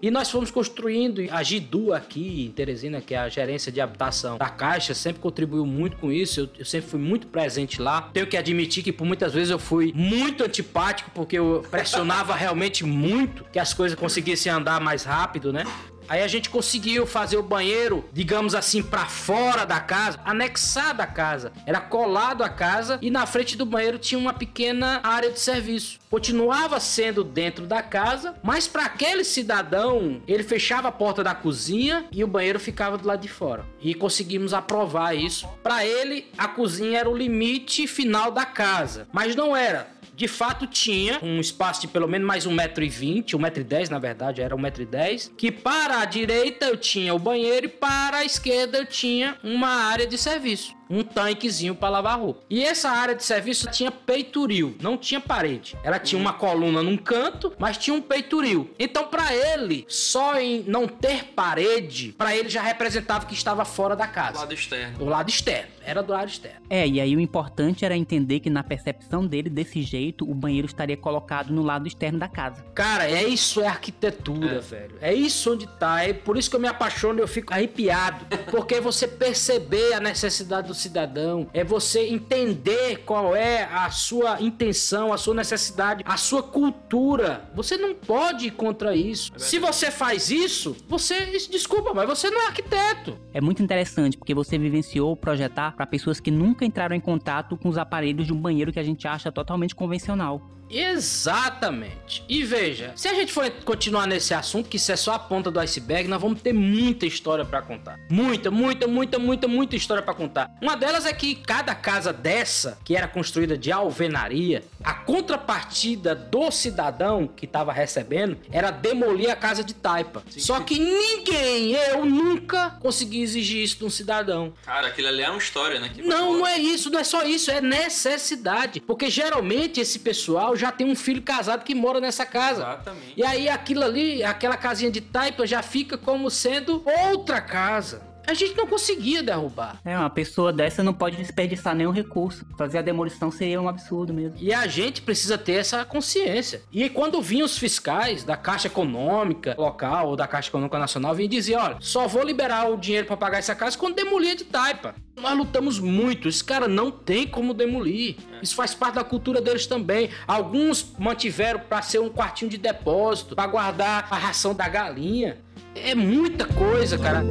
[0.02, 4.38] E nós fomos construindo, a Gidu aqui em Teresina, que é a gerência de habitação
[4.38, 6.40] da Caixa, sempre contribuiu muito com isso.
[6.40, 8.02] Eu, eu, sempre fui muito presente lá.
[8.12, 12.82] Tenho que admitir que por muitas vezes eu fui muito antipático, porque eu pressionava realmente
[12.84, 15.64] muito que as coisas conseguissem andar mais rápido, né?
[16.10, 21.06] Aí a gente conseguiu fazer o banheiro, digamos assim, para fora da casa, anexado à
[21.06, 21.52] casa.
[21.64, 26.00] Era colado à casa e na frente do banheiro tinha uma pequena área de serviço.
[26.10, 32.04] Continuava sendo dentro da casa, mas para aquele cidadão, ele fechava a porta da cozinha
[32.10, 33.64] e o banheiro ficava do lado de fora.
[33.80, 35.46] E conseguimos aprovar isso.
[35.62, 40.66] Para ele, a cozinha era o limite final da casa, mas não era de fato
[40.66, 46.02] tinha um espaço de pelo menos mais 1,20m, 1,10m na verdade, era 1,10m, que para
[46.02, 50.18] a direita eu tinha o banheiro e para a esquerda eu tinha uma área de
[50.18, 52.42] serviço um tanquezinho para lavar roupa.
[52.50, 55.76] E essa área de serviço tinha peitoril, não tinha parede.
[55.84, 58.70] Ela tinha uma coluna num canto, mas tinha um peitoril.
[58.78, 63.94] Então, para ele, só em não ter parede, para ele já representava que estava fora
[63.94, 64.32] da casa.
[64.32, 64.98] Do lado externo.
[64.98, 65.70] Do lado externo.
[65.82, 66.60] Era do lado externo.
[66.68, 70.66] É, e aí o importante era entender que na percepção dele, desse jeito, o banheiro
[70.66, 72.64] estaria colocado no lado externo da casa.
[72.74, 74.60] Cara, é isso, é arquitetura, é.
[74.60, 74.96] velho.
[75.00, 76.02] É isso onde tá.
[76.02, 78.26] É por isso que eu me apaixono e eu fico arrepiado.
[78.50, 85.12] Porque você perceber a necessidade do cidadão, é você entender qual é a sua intenção,
[85.12, 87.48] a sua necessidade, a sua cultura.
[87.54, 89.32] Você não pode ir contra isso.
[89.34, 93.18] É Se você faz isso, você, desculpa, mas você não é arquiteto.
[93.32, 97.68] É muito interessante porque você vivenciou projetar para pessoas que nunca entraram em contato com
[97.68, 100.59] os aparelhos de um banheiro que a gente acha totalmente convencional.
[100.70, 102.24] Exatamente.
[102.28, 105.50] E veja, se a gente for continuar nesse assunto, que isso é só a ponta
[105.50, 107.98] do iceberg, nós vamos ter muita história para contar.
[108.08, 110.50] Muita, muita, muita, muita, muita história para contar.
[110.62, 116.50] Uma delas é que cada casa dessa, que era construída de alvenaria, a contrapartida do
[116.50, 120.22] cidadão que estava recebendo era demolir a casa de taipa.
[120.30, 124.52] Sim, só que ninguém, eu nunca consegui exigir isso de um cidadão.
[124.64, 125.90] Cara, aquilo ali é uma história, né?
[126.04, 128.80] não, não é isso, não é só isso, é necessidade.
[128.80, 132.62] Porque geralmente esse pessoal já tem um filho casado que mora nessa casa.
[132.62, 133.14] Exatamente.
[133.16, 138.09] E aí aquilo ali, aquela casinha de taipa já fica como sendo outra casa.
[138.26, 139.80] A gente não conseguia derrubar.
[139.84, 142.46] É, uma pessoa dessa não pode desperdiçar nenhum recurso.
[142.56, 144.36] Fazer a demolição seria um absurdo mesmo.
[144.38, 146.62] E a gente precisa ter essa consciência.
[146.72, 151.28] E quando vinham os fiscais da Caixa Econômica local ou da Caixa Econômica Nacional, vinham
[151.28, 154.94] dizer: olha, só vou liberar o dinheiro para pagar essa casa quando demolir de taipa.
[155.20, 156.28] Nós lutamos muito.
[156.28, 158.16] Esse cara não tem como demolir.
[158.42, 160.10] Isso faz parte da cultura deles também.
[160.26, 165.38] Alguns mantiveram para ser um quartinho de depósito, para guardar a ração da galinha.
[165.74, 167.22] É muita coisa, cara.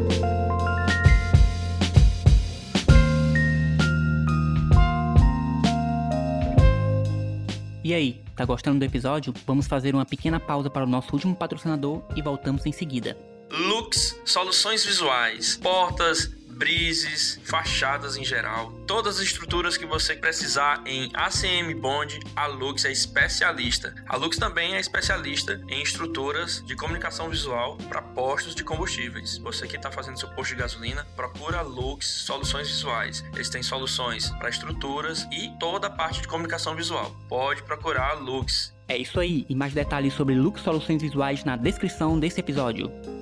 [7.89, 9.33] E aí, tá gostando do episódio?
[9.47, 13.17] Vamos fazer uma pequena pausa para o nosso último patrocinador e voltamos em seguida.
[13.49, 21.09] Lux Soluções Visuais, portas, brises, fachadas em geral, todas as estruturas que você precisar em
[21.13, 23.95] ACM Bond, a Lux é especialista.
[24.05, 29.37] A Lux também é especialista em estruturas de comunicação visual para postos de combustíveis.
[29.37, 33.23] Você que está fazendo seu posto de gasolina, procura a Lux Soluções Visuais.
[33.33, 37.15] Eles têm soluções para estruturas e toda a parte de comunicação visual.
[37.29, 38.75] Pode procurar a Lux.
[38.85, 43.18] É isso aí, e mais detalhes sobre Lux Soluções Visuais na descrição desse episódio.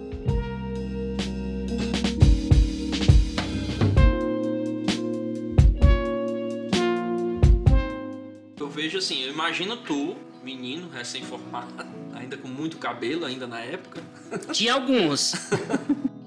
[8.98, 14.02] Vejo assim, eu imagino tu, menino, recém-formado, ainda com muito cabelo ainda na época.
[14.52, 15.34] Tinha alguns.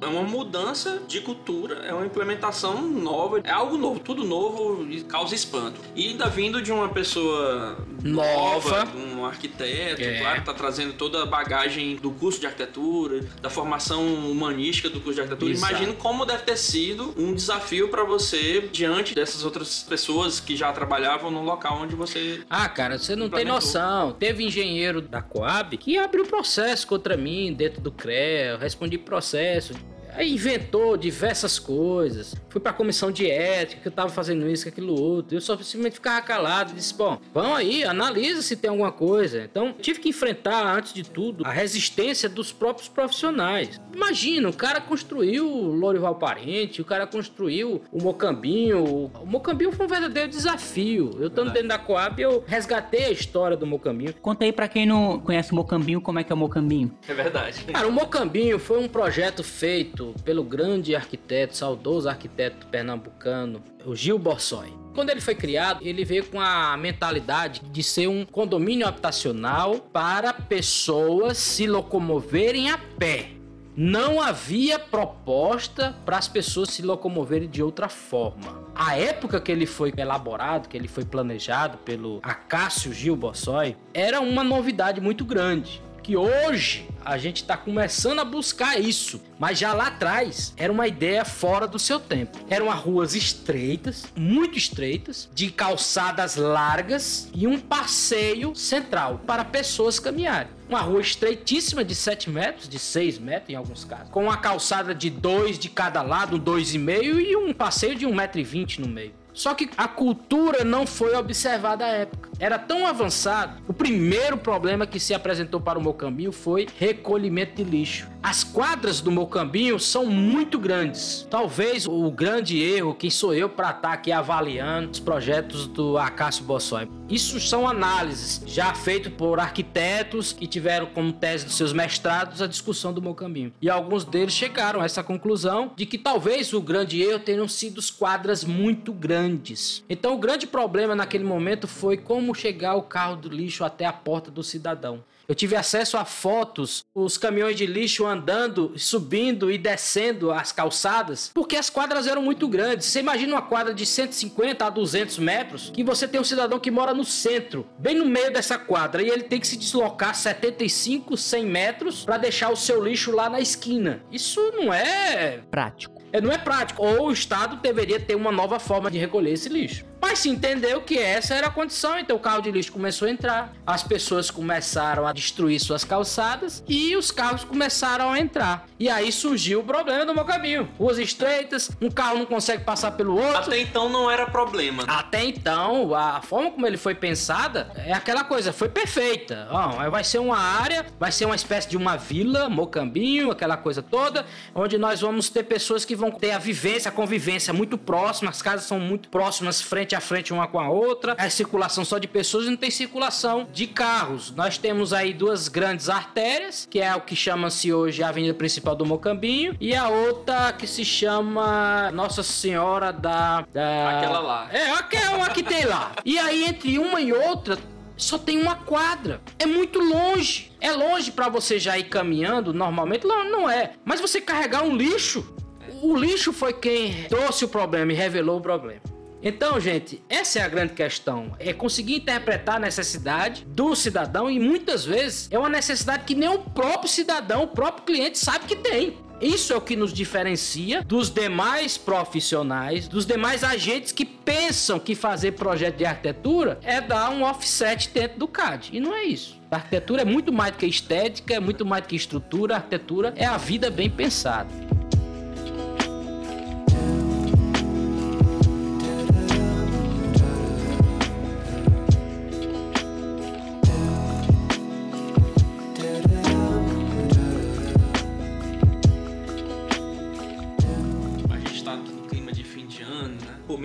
[0.00, 5.02] É uma mudança de cultura, é uma implementação nova, é algo novo, tudo novo e
[5.02, 5.78] causa espanto.
[5.94, 8.87] E ainda vindo de uma pessoa nova, nova
[9.20, 10.18] um arquiteto, é.
[10.18, 15.14] claro, tá trazendo toda a bagagem do curso de arquitetura, da formação humanística do curso
[15.14, 15.52] de arquitetura.
[15.52, 15.72] Exato.
[15.72, 20.72] Imagino como deve ter sido um desafio para você diante dessas outras pessoas que já
[20.72, 22.42] trabalhavam no local onde você.
[22.48, 24.12] Ah, cara, você não tem noção.
[24.12, 29.74] Teve engenheiro da Coab que abriu processo contra mim dentro do CREA, eu respondi processo
[30.18, 32.35] inventou diversas coisas.
[32.50, 35.36] Fui pra comissão de ética, que eu tava fazendo isso, aquilo outro.
[35.36, 39.44] Eu só simplesmente ficava calado e disse: Bom, vão aí, analisa se tem alguma coisa.
[39.44, 43.80] Então, tive que enfrentar, antes de tudo, a resistência dos próprios profissionais.
[43.94, 48.82] Imagina, o cara construiu o Lorival Parente, o cara construiu o Mocambinho.
[48.82, 51.10] O Mocambinho foi um verdadeiro desafio.
[51.20, 54.12] Eu estando dentro da Coab, eu resgatei a história do Mocambinho.
[54.14, 56.90] Conta aí pra quem não conhece o Mocambinho, como é que é o Mocambinho.
[57.06, 57.62] É verdade.
[57.64, 62.39] Cara, o Mocambinho foi um projeto feito pelo grande arquiteto, saudoso arquiteto
[62.70, 64.72] pernambucano, o Gil Borsoi.
[64.94, 70.33] Quando ele foi criado, ele veio com a mentalidade de ser um condomínio habitacional para
[70.33, 73.33] pessoas se locomoverem a pé.
[73.76, 78.61] Não havia proposta para as pessoas se locomoverem de outra forma.
[78.74, 84.20] A época que ele foi elaborado, que ele foi planejado pelo Acácio Gil Borsoi, era
[84.20, 89.72] uma novidade muito grande que hoje a gente está começando a buscar isso, mas já
[89.72, 92.38] lá atrás era uma ideia fora do seu tempo.
[92.48, 100.52] Eram ruas estreitas, muito estreitas, de calçadas largas e um passeio central para pessoas caminharem.
[100.68, 104.94] Uma rua estreitíssima de 7 metros, de 6 metros em alguns casos, com uma calçada
[104.94, 109.12] de 2 de cada lado, 2,5 e um passeio de 1,20m no meio.
[109.32, 112.29] Só que a cultura não foi observada à época.
[112.40, 113.61] Era tão avançado.
[113.68, 118.09] O primeiro problema que se apresentou para o Mocambinho foi recolhimento de lixo.
[118.22, 121.26] As quadras do Mocambinho são muito grandes.
[121.31, 126.44] Talvez o grande erro, quem sou eu para estar aqui avaliando os projetos do Acácio
[126.44, 126.88] Bossói.
[127.09, 132.46] Isso são análises já feitas por arquitetos que tiveram como tese dos seus mestrados a
[132.46, 133.53] discussão do Mocambinho.
[133.61, 137.81] E alguns deles chegaram a essa conclusão de que talvez o grande erro tenham sido
[137.81, 139.83] as quadras muito grandes.
[139.88, 143.92] Então o grande problema naquele momento foi como chegar o carro do lixo até a
[143.92, 145.02] porta do cidadão.
[145.28, 151.30] Eu tive acesso a fotos, os caminhões de lixo andando, subindo e descendo as calçadas,
[151.32, 152.88] porque as quadras eram muito grandes.
[152.88, 156.68] Você imagina uma quadra de 150 a 200 metros, que você tem um cidadão que
[156.68, 161.16] mora no centro, bem no meio dessa quadra, e ele tem que se deslocar 75,
[161.16, 164.02] 100 metros para deixar o seu lixo lá na esquina.
[164.10, 166.02] Isso não é Prático.
[166.12, 166.84] é, não é prático.
[166.84, 169.84] Ou o Estado deveria ter uma nova forma de recolher esse lixo.
[170.00, 173.10] Mas se entendeu que essa era a condição, então o carro de lixo começou a
[173.10, 178.66] entrar, as pessoas começaram a destruir suas calçadas e os carros começaram a entrar.
[178.78, 180.68] E aí surgiu o problema do meu caminho.
[180.78, 183.36] Ruas estreitas, um carro não consegue passar pelo outro.
[183.36, 184.84] Até então não era problema.
[184.84, 184.88] né?
[184.92, 189.48] Até então, a forma como ele foi pensada é aquela coisa, foi perfeita.
[189.50, 193.82] Ó, vai ser uma área, vai ser uma espécie de uma vila, mocambinho, aquela coisa
[193.82, 198.30] toda, onde nós vamos ter pessoas que vão ter a vivência, a convivência muito próxima,
[198.30, 201.98] as casas são muito próximas, frente a frente uma com a outra, é circulação só
[201.98, 204.31] de pessoas e não tem circulação de carros.
[204.33, 208.74] Nós temos aí duas grandes artérias, que é o que chama-se hoje a Avenida Principal
[208.74, 213.44] do Mocambinho, e a outra que se chama Nossa Senhora da.
[213.53, 213.98] da...
[213.98, 214.48] Aquela lá.
[214.53, 215.92] É, aquela que tem lá.
[216.05, 217.59] E aí, entre uma e outra,
[217.96, 219.20] só tem uma quadra.
[219.38, 220.53] É muito longe.
[220.61, 223.07] É longe pra você já ir caminhando normalmente?
[223.07, 223.72] Não, não é.
[223.85, 225.35] Mas você carregar um lixo,
[225.83, 228.81] o lixo foi quem trouxe o problema e revelou o problema.
[229.22, 231.33] Então, gente, essa é a grande questão.
[231.38, 236.28] É conseguir interpretar a necessidade do cidadão e muitas vezes é uma necessidade que nem
[236.28, 238.96] o próprio cidadão, o próprio cliente sabe que tem.
[239.20, 244.94] Isso é o que nos diferencia dos demais profissionais, dos demais agentes que pensam que
[244.94, 248.70] fazer projeto de arquitetura é dar um offset dentro do CAD.
[248.72, 249.38] E não é isso.
[249.50, 252.54] A arquitetura é muito mais do que estética, é muito mais do que estrutura.
[252.54, 254.48] A arquitetura é a vida bem pensada.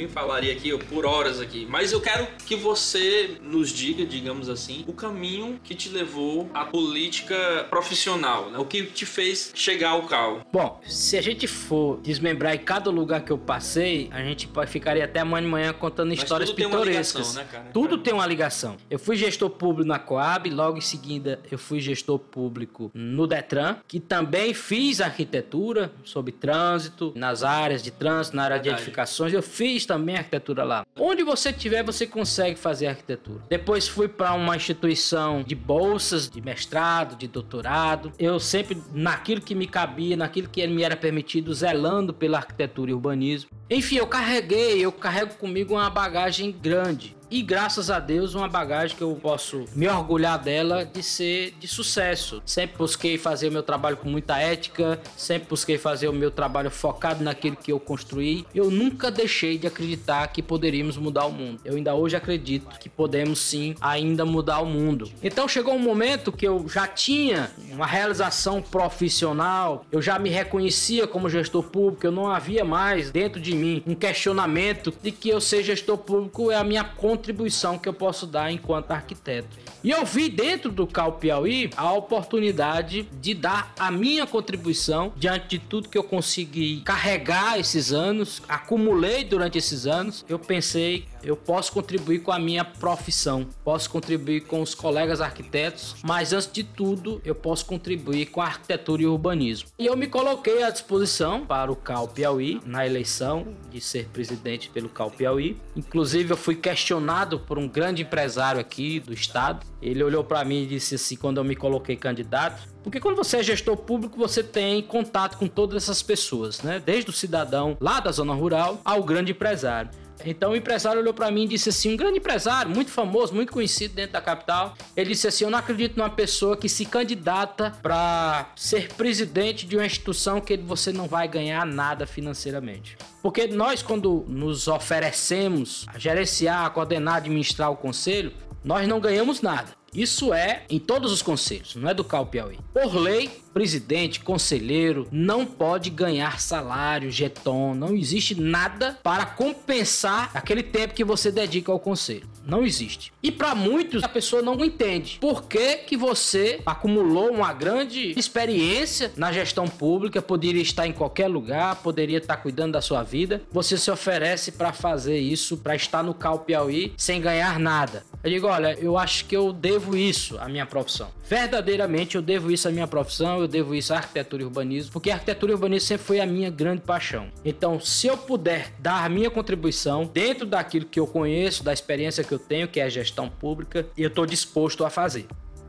[0.06, 4.84] Mim falaria aqui por horas aqui, mas eu quero que você nos diga, digamos assim,
[4.88, 8.58] o caminho que te levou à política profissional, né?
[8.58, 10.42] O que te fez chegar ao cal.
[10.52, 15.06] Bom, se a gente for desmembrar em cada lugar que eu passei, a gente ficaria
[15.06, 17.22] até amanhã de manhã contando Mas histórias tudo tem uma pitorescas.
[17.22, 17.66] ligação, né, cara?
[17.74, 18.78] Tudo tem uma ligação.
[18.90, 23.78] Eu fui gestor público na Coab, logo em seguida eu fui gestor público no Detran,
[23.88, 28.82] que também fiz arquitetura sobre trânsito, nas áreas de trânsito, na área de Verdade.
[28.84, 29.34] edificações.
[29.34, 30.86] Eu fiz também arquitetura lá.
[31.00, 33.44] Onde você tiver, você consegue fazer arquitetura.
[33.50, 38.12] Depois fui para uma instituição de bolsas, de mestrado, de doutorado.
[38.18, 42.94] Eu sempre naquilo que me cabia, naquilo que me era permitido, zelando pela arquitetura e
[42.94, 43.50] urbanismo.
[43.70, 47.15] Enfim, eu carreguei, eu carrego comigo uma bagagem grande.
[47.30, 51.68] E graças a Deus uma bagagem que eu posso me orgulhar dela de ser de
[51.68, 52.42] sucesso.
[52.46, 56.70] Sempre busquei fazer o meu trabalho com muita ética, sempre busquei fazer o meu trabalho
[56.70, 58.46] focado naquilo que eu construí.
[58.54, 61.60] Eu nunca deixei de acreditar que poderíamos mudar o mundo.
[61.66, 65.10] Eu ainda hoje acredito que podemos sim ainda mudar o mundo.
[65.24, 71.08] Então chegou um momento que eu já tinha uma realização profissional, eu já me reconhecia
[71.08, 75.42] como gestor público, eu não havia mais dentro de mim um questionamento de que eu
[75.42, 76.84] ser gestor público é a minha
[77.16, 79.48] contribuição que eu posso dar enquanto arquiteto.
[79.84, 85.48] E eu vi dentro do Cal Piauí a oportunidade de dar a minha contribuição diante
[85.48, 90.26] de tudo que eu consegui carregar esses anos, acumulei durante esses anos.
[90.28, 95.96] Eu pensei, eu posso contribuir com a minha profissão, posso contribuir com os colegas arquitetos,
[96.04, 99.70] mas antes de tudo, eu posso contribuir com a arquitetura e urbanismo.
[99.78, 104.70] E eu me coloquei à disposição para o Cal Piauí na eleição de ser presidente
[104.70, 105.58] pelo Cal Piauí.
[105.76, 110.64] Inclusive, eu fui questionado por um grande empresário aqui do estado ele olhou para mim
[110.64, 114.44] e disse assim, quando eu me coloquei candidato, porque quando você é gestor público, você
[114.44, 116.82] tem contato com todas essas pessoas, né?
[116.84, 119.92] Desde o cidadão lá da zona rural ao grande empresário.
[120.24, 123.52] Então o empresário olhou para mim e disse assim: um grande empresário, muito famoso, muito
[123.52, 124.76] conhecido dentro da capital.
[124.96, 129.76] Ele disse assim: eu não acredito numa pessoa que se candidata para ser presidente de
[129.76, 132.98] uma instituição que você não vai ganhar nada financeiramente.
[133.22, 138.32] Porque nós, quando nos oferecemos a gerenciar, a coordenar, administrar o conselho,
[138.64, 139.70] nós não ganhamos nada.
[139.96, 142.60] Isso é em todos os conselhos, não é do Cal Piauí.
[142.74, 150.62] Por lei, presidente, conselheiro não pode ganhar salário, jeton, não existe nada para compensar aquele
[150.62, 152.28] tempo que você dedica ao conselho.
[152.46, 153.14] Não existe.
[153.24, 159.12] E para muitos a pessoa não entende por que, que você acumulou uma grande experiência
[159.16, 163.42] na gestão pública, poderia estar em qualquer lugar, poderia estar cuidando da sua vida.
[163.52, 168.04] Você se oferece para fazer isso, para estar no Cal Piauí sem ganhar nada.
[168.26, 171.10] Eu digo, olha, eu acho que eu devo isso à minha profissão.
[171.28, 175.12] Verdadeiramente eu devo isso à minha profissão, eu devo isso à arquitetura e urbanismo, porque
[175.12, 177.28] a arquitetura e urbanismo sempre foi a minha grande paixão.
[177.44, 182.24] Então, se eu puder dar a minha contribuição dentro daquilo que eu conheço, da experiência
[182.24, 185.28] que eu tenho, que é a gestão pública, eu estou disposto a fazer.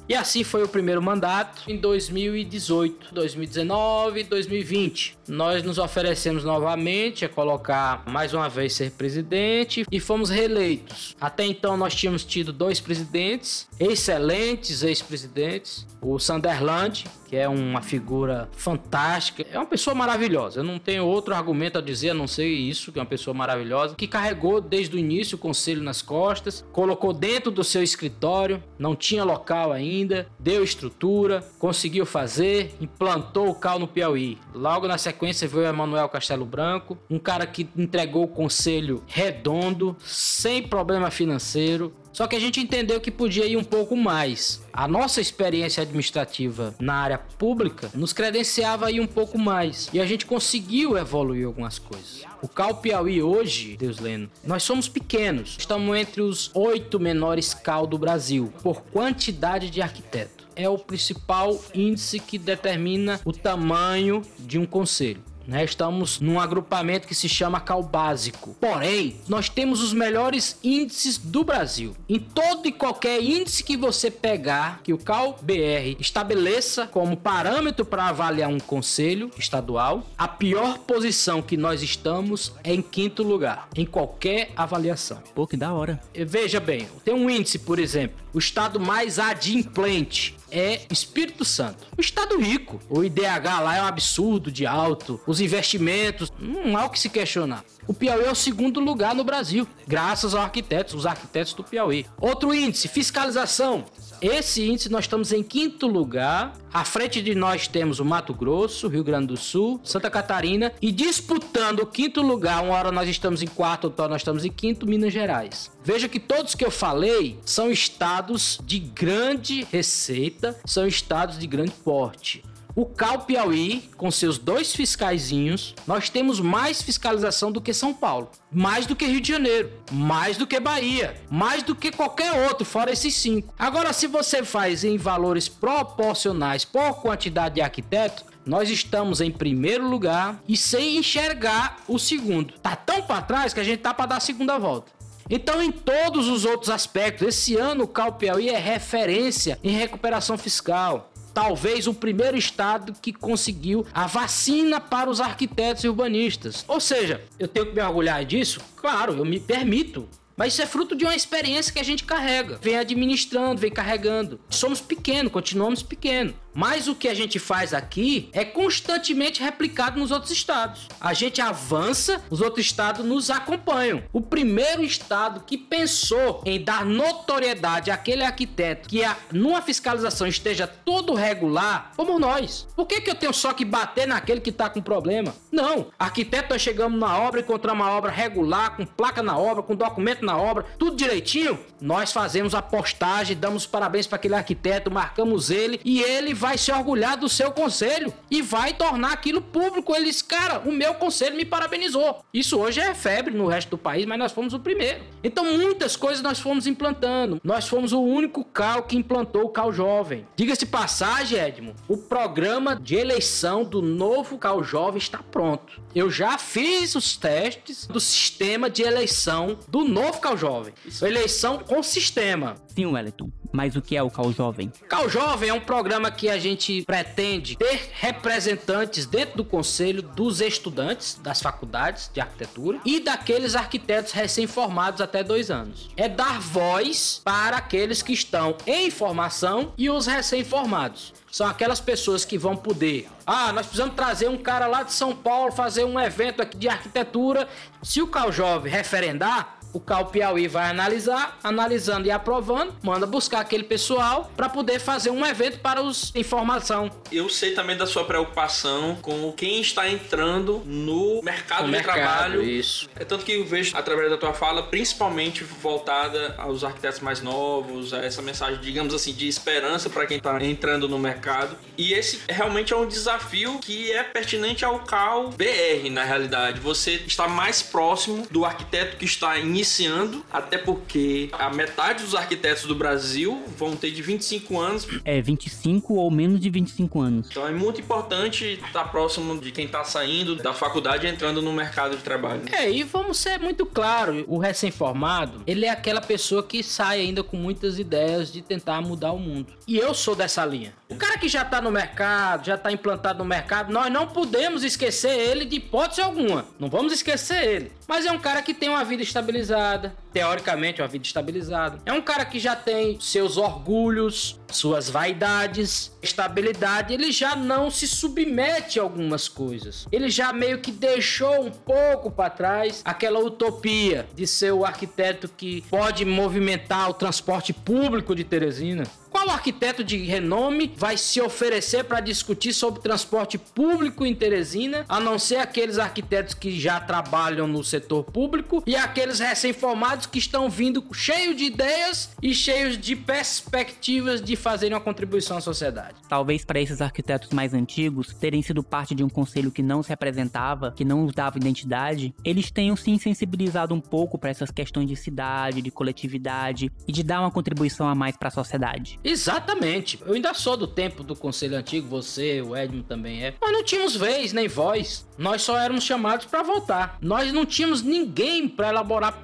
[0.08, 5.18] E assim foi o primeiro mandato em 2018, 2019 e 2020.
[5.26, 11.16] Nós nos oferecemos novamente a colocar mais uma vez ser presidente e fomos reeleitos.
[11.20, 18.48] Até então nós tínhamos tido dois presidentes, excelentes ex-presidentes, o Sunderland, que é uma figura
[18.52, 20.60] fantástica, é uma pessoa maravilhosa.
[20.60, 23.34] Eu não tenho outro argumento a dizer a não ser isso, que é uma pessoa
[23.34, 28.62] maravilhosa, que carregou desde o início o conselho nas costas, colocou dentro do seu escritório,
[28.78, 29.95] não tinha local ainda,
[30.38, 34.36] deu estrutura, conseguiu fazer, implantou o CAL no Piauí.
[34.52, 40.62] Logo na sequência veio Emanuel Castelo Branco, um cara que entregou o conselho redondo, sem
[40.62, 44.62] problema financeiro, só que a gente entendeu que podia ir um pouco mais.
[44.72, 49.90] A nossa experiência administrativa na área pública nos credenciava aí um pouco mais.
[49.92, 52.24] E a gente conseguiu evoluir algumas coisas.
[52.40, 55.56] O Cal Piauí hoje, Deus lendo, nós somos pequenos.
[55.58, 60.48] Estamos entre os oito menores Cal do Brasil, por quantidade de arquiteto.
[60.56, 65.22] É o principal índice que determina o tamanho de um conselho.
[65.46, 65.64] Né?
[65.64, 68.56] Estamos num agrupamento que se chama Cal Básico.
[68.60, 71.96] Porém, nós temos os melhores índices do Brasil.
[72.08, 77.84] Em todo e qualquer índice que você pegar, que o Cal BR estabeleça como parâmetro
[77.84, 83.68] para avaliar um conselho estadual, a pior posição que nós estamos é em quinto lugar,
[83.76, 85.22] em qualquer avaliação.
[85.34, 86.00] Pô, que da hora.
[86.14, 91.86] Veja bem, tem um índice, por exemplo, o estado mais adimplente é Espírito Santo.
[91.96, 92.80] O estado rico.
[92.88, 95.20] O IDH lá é um absurdo de alto.
[95.26, 97.64] Os investimentos, não há o que se questionar.
[97.86, 102.04] O Piauí é o segundo lugar no Brasil, graças aos arquitetos, os arquitetos do Piauí.
[102.20, 103.84] Outro índice, fiscalização.
[104.20, 106.54] Esse índice nós estamos em quinto lugar.
[106.72, 110.90] À frente de nós temos o Mato Grosso, Rio Grande do Sul, Santa Catarina e
[110.90, 114.50] disputando o quinto lugar, uma hora nós estamos em quarto, outra hora nós estamos em
[114.50, 115.70] quinto, Minas Gerais.
[115.84, 121.72] Veja que todos que eu falei são estados de grande receita, são estados de grande
[121.84, 122.42] porte.
[122.78, 128.30] O Cal Piauí, com seus dois fiscaizinhos, nós temos mais fiscalização do que São Paulo,
[128.52, 132.66] mais do que Rio de Janeiro, mais do que Bahia, mais do que qualquer outro,
[132.66, 133.54] fora esses cinco.
[133.58, 139.88] Agora, se você faz em valores proporcionais por quantidade de arquitetos, nós estamos em primeiro
[139.88, 142.52] lugar e sem enxergar o segundo.
[142.58, 144.92] Tá tão para trás que a gente tá para dar a segunda volta.
[145.30, 150.36] Então, em todos os outros aspectos, esse ano o Cal Piauí é referência em recuperação
[150.36, 156.64] fiscal talvez o primeiro estado que conseguiu a vacina para os arquitetos e urbanistas.
[156.66, 158.58] Ou seja, eu tenho que me orgulhar disso?
[158.74, 162.58] Claro, eu me permito Mas isso é fruto de uma experiência que a gente carrega,
[162.60, 164.40] vem administrando, vem carregando.
[164.48, 166.34] Somos pequenos, continuamos pequenos.
[166.56, 170.88] Mas o que a gente faz aqui é constantemente replicado nos outros estados.
[170.98, 174.02] A gente avança, os outros estados nos acompanham.
[174.10, 180.66] O primeiro estado que pensou em dar notoriedade àquele arquiteto que a, numa fiscalização esteja
[180.66, 182.66] todo regular, fomos nós.
[182.74, 185.34] Por que, que eu tenho só que bater naquele que está com problema?
[185.52, 185.88] Não.
[185.98, 190.24] Arquiteto, nós chegamos na obra, encontramos uma obra regular, com placa na obra, com documento
[190.24, 191.58] na obra, tudo direitinho.
[191.82, 196.56] Nós fazemos a postagem, damos parabéns para aquele arquiteto, marcamos ele e ele vai vai
[196.56, 199.92] se orgulhar do seu conselho e vai tornar aquilo público.
[199.92, 202.24] Ele disse, cara, o meu conselho me parabenizou.
[202.32, 205.02] Isso hoje é febre no resto do país, mas nós fomos o primeiro.
[205.24, 207.40] Então muitas coisas nós fomos implantando.
[207.42, 210.24] Nós fomos o único CAL que implantou o CAL Jovem.
[210.36, 215.82] Diga-se passagem, Edmo, o programa de eleição do novo CAL Jovem está pronto.
[215.96, 220.74] Eu já fiz os testes do sistema de eleição do novo CAL Jovem.
[221.02, 222.54] Eleição com sistema.
[222.68, 223.32] Sim, Wellington.
[223.56, 224.70] Mas o que é o Cal Jovem?
[224.86, 230.42] Cal Jovem é um programa que a gente pretende ter representantes dentro do conselho dos
[230.42, 235.88] estudantes das faculdades de arquitetura e daqueles arquitetos recém-formados até dois anos.
[235.96, 242.24] É dar voz para aqueles que estão em formação e os recém-formados são aquelas pessoas
[242.24, 243.06] que vão poder.
[243.26, 246.66] Ah, nós precisamos trazer um cara lá de São Paulo fazer um evento aqui de
[246.66, 247.46] arquitetura.
[247.82, 253.40] Se o Cal Jovem referendar, o CAL Piauí vai analisar, analisando e aprovando, manda buscar
[253.40, 256.90] aquele pessoal para poder fazer um evento para os informação.
[257.12, 261.94] Eu sei também da sua preocupação com quem está entrando no mercado no de mercado,
[261.94, 262.42] trabalho.
[262.42, 262.88] Isso.
[262.98, 267.92] É tanto que eu vejo através da tua fala, principalmente voltada aos arquitetos mais novos,
[267.92, 271.54] a essa mensagem, digamos assim, de esperança para quem está entrando no mercado.
[271.76, 276.60] E esse realmente é um desafio que é pertinente ao CAL BR, na realidade.
[276.60, 282.14] Você está mais próximo do arquiteto que está iniciando iniciando, até porque a metade dos
[282.14, 284.86] arquitetos do Brasil vão ter de 25 anos.
[285.04, 287.28] É, 25 ou menos de 25 anos.
[287.30, 291.52] Então é muito importante estar próximo de quem está saindo da faculdade e entrando no
[291.52, 292.42] mercado de trabalho.
[292.52, 297.24] É, e vamos ser muito claro, o recém-formado, ele é aquela pessoa que sai ainda
[297.24, 299.52] com muitas ideias de tentar mudar o mundo.
[299.66, 300.72] E eu sou dessa linha.
[300.88, 304.62] O cara que já está no mercado, já está implantado no mercado, nós não podemos
[304.62, 306.46] esquecer ele de hipótese alguma.
[306.60, 307.72] Não vamos esquecer ele.
[307.86, 311.78] Mas é um cara que tem uma vida estabilizada, teoricamente uma vida estabilizada.
[311.84, 317.86] É um cara que já tem seus orgulhos, suas vaidades, estabilidade, ele já não se
[317.86, 319.86] submete a algumas coisas.
[319.92, 325.28] Ele já meio que deixou um pouco para trás aquela utopia de ser o arquiteto
[325.28, 328.84] que pode movimentar o transporte público de Teresina.
[329.10, 335.00] Qual arquiteto de renome vai se oferecer para discutir sobre transporte público em Teresina, a
[335.00, 340.48] não ser aqueles arquitetos que já trabalham no setor público e aqueles recém-formados que estão
[340.48, 345.96] vindo cheios de ideias e cheios de perspectivas de fazerem uma contribuição à sociedade?
[346.08, 349.88] Talvez para esses arquitetos mais antigos terem sido parte de um conselho que não se
[349.88, 354.96] representava, que não dava identidade, eles tenham se insensibilizado um pouco para essas questões de
[354.96, 358.98] cidade, de coletividade e de dar uma contribuição a mais para a sociedade.
[359.02, 359.98] Exatamente.
[360.04, 363.34] Eu ainda sou do tempo do conselho antigo, você, o Edmo também é.
[363.40, 365.06] Nós não tínhamos vez nem voz.
[365.18, 366.98] Nós só éramos chamados para votar.
[367.00, 369.22] Nós não tínhamos ninguém para elaborar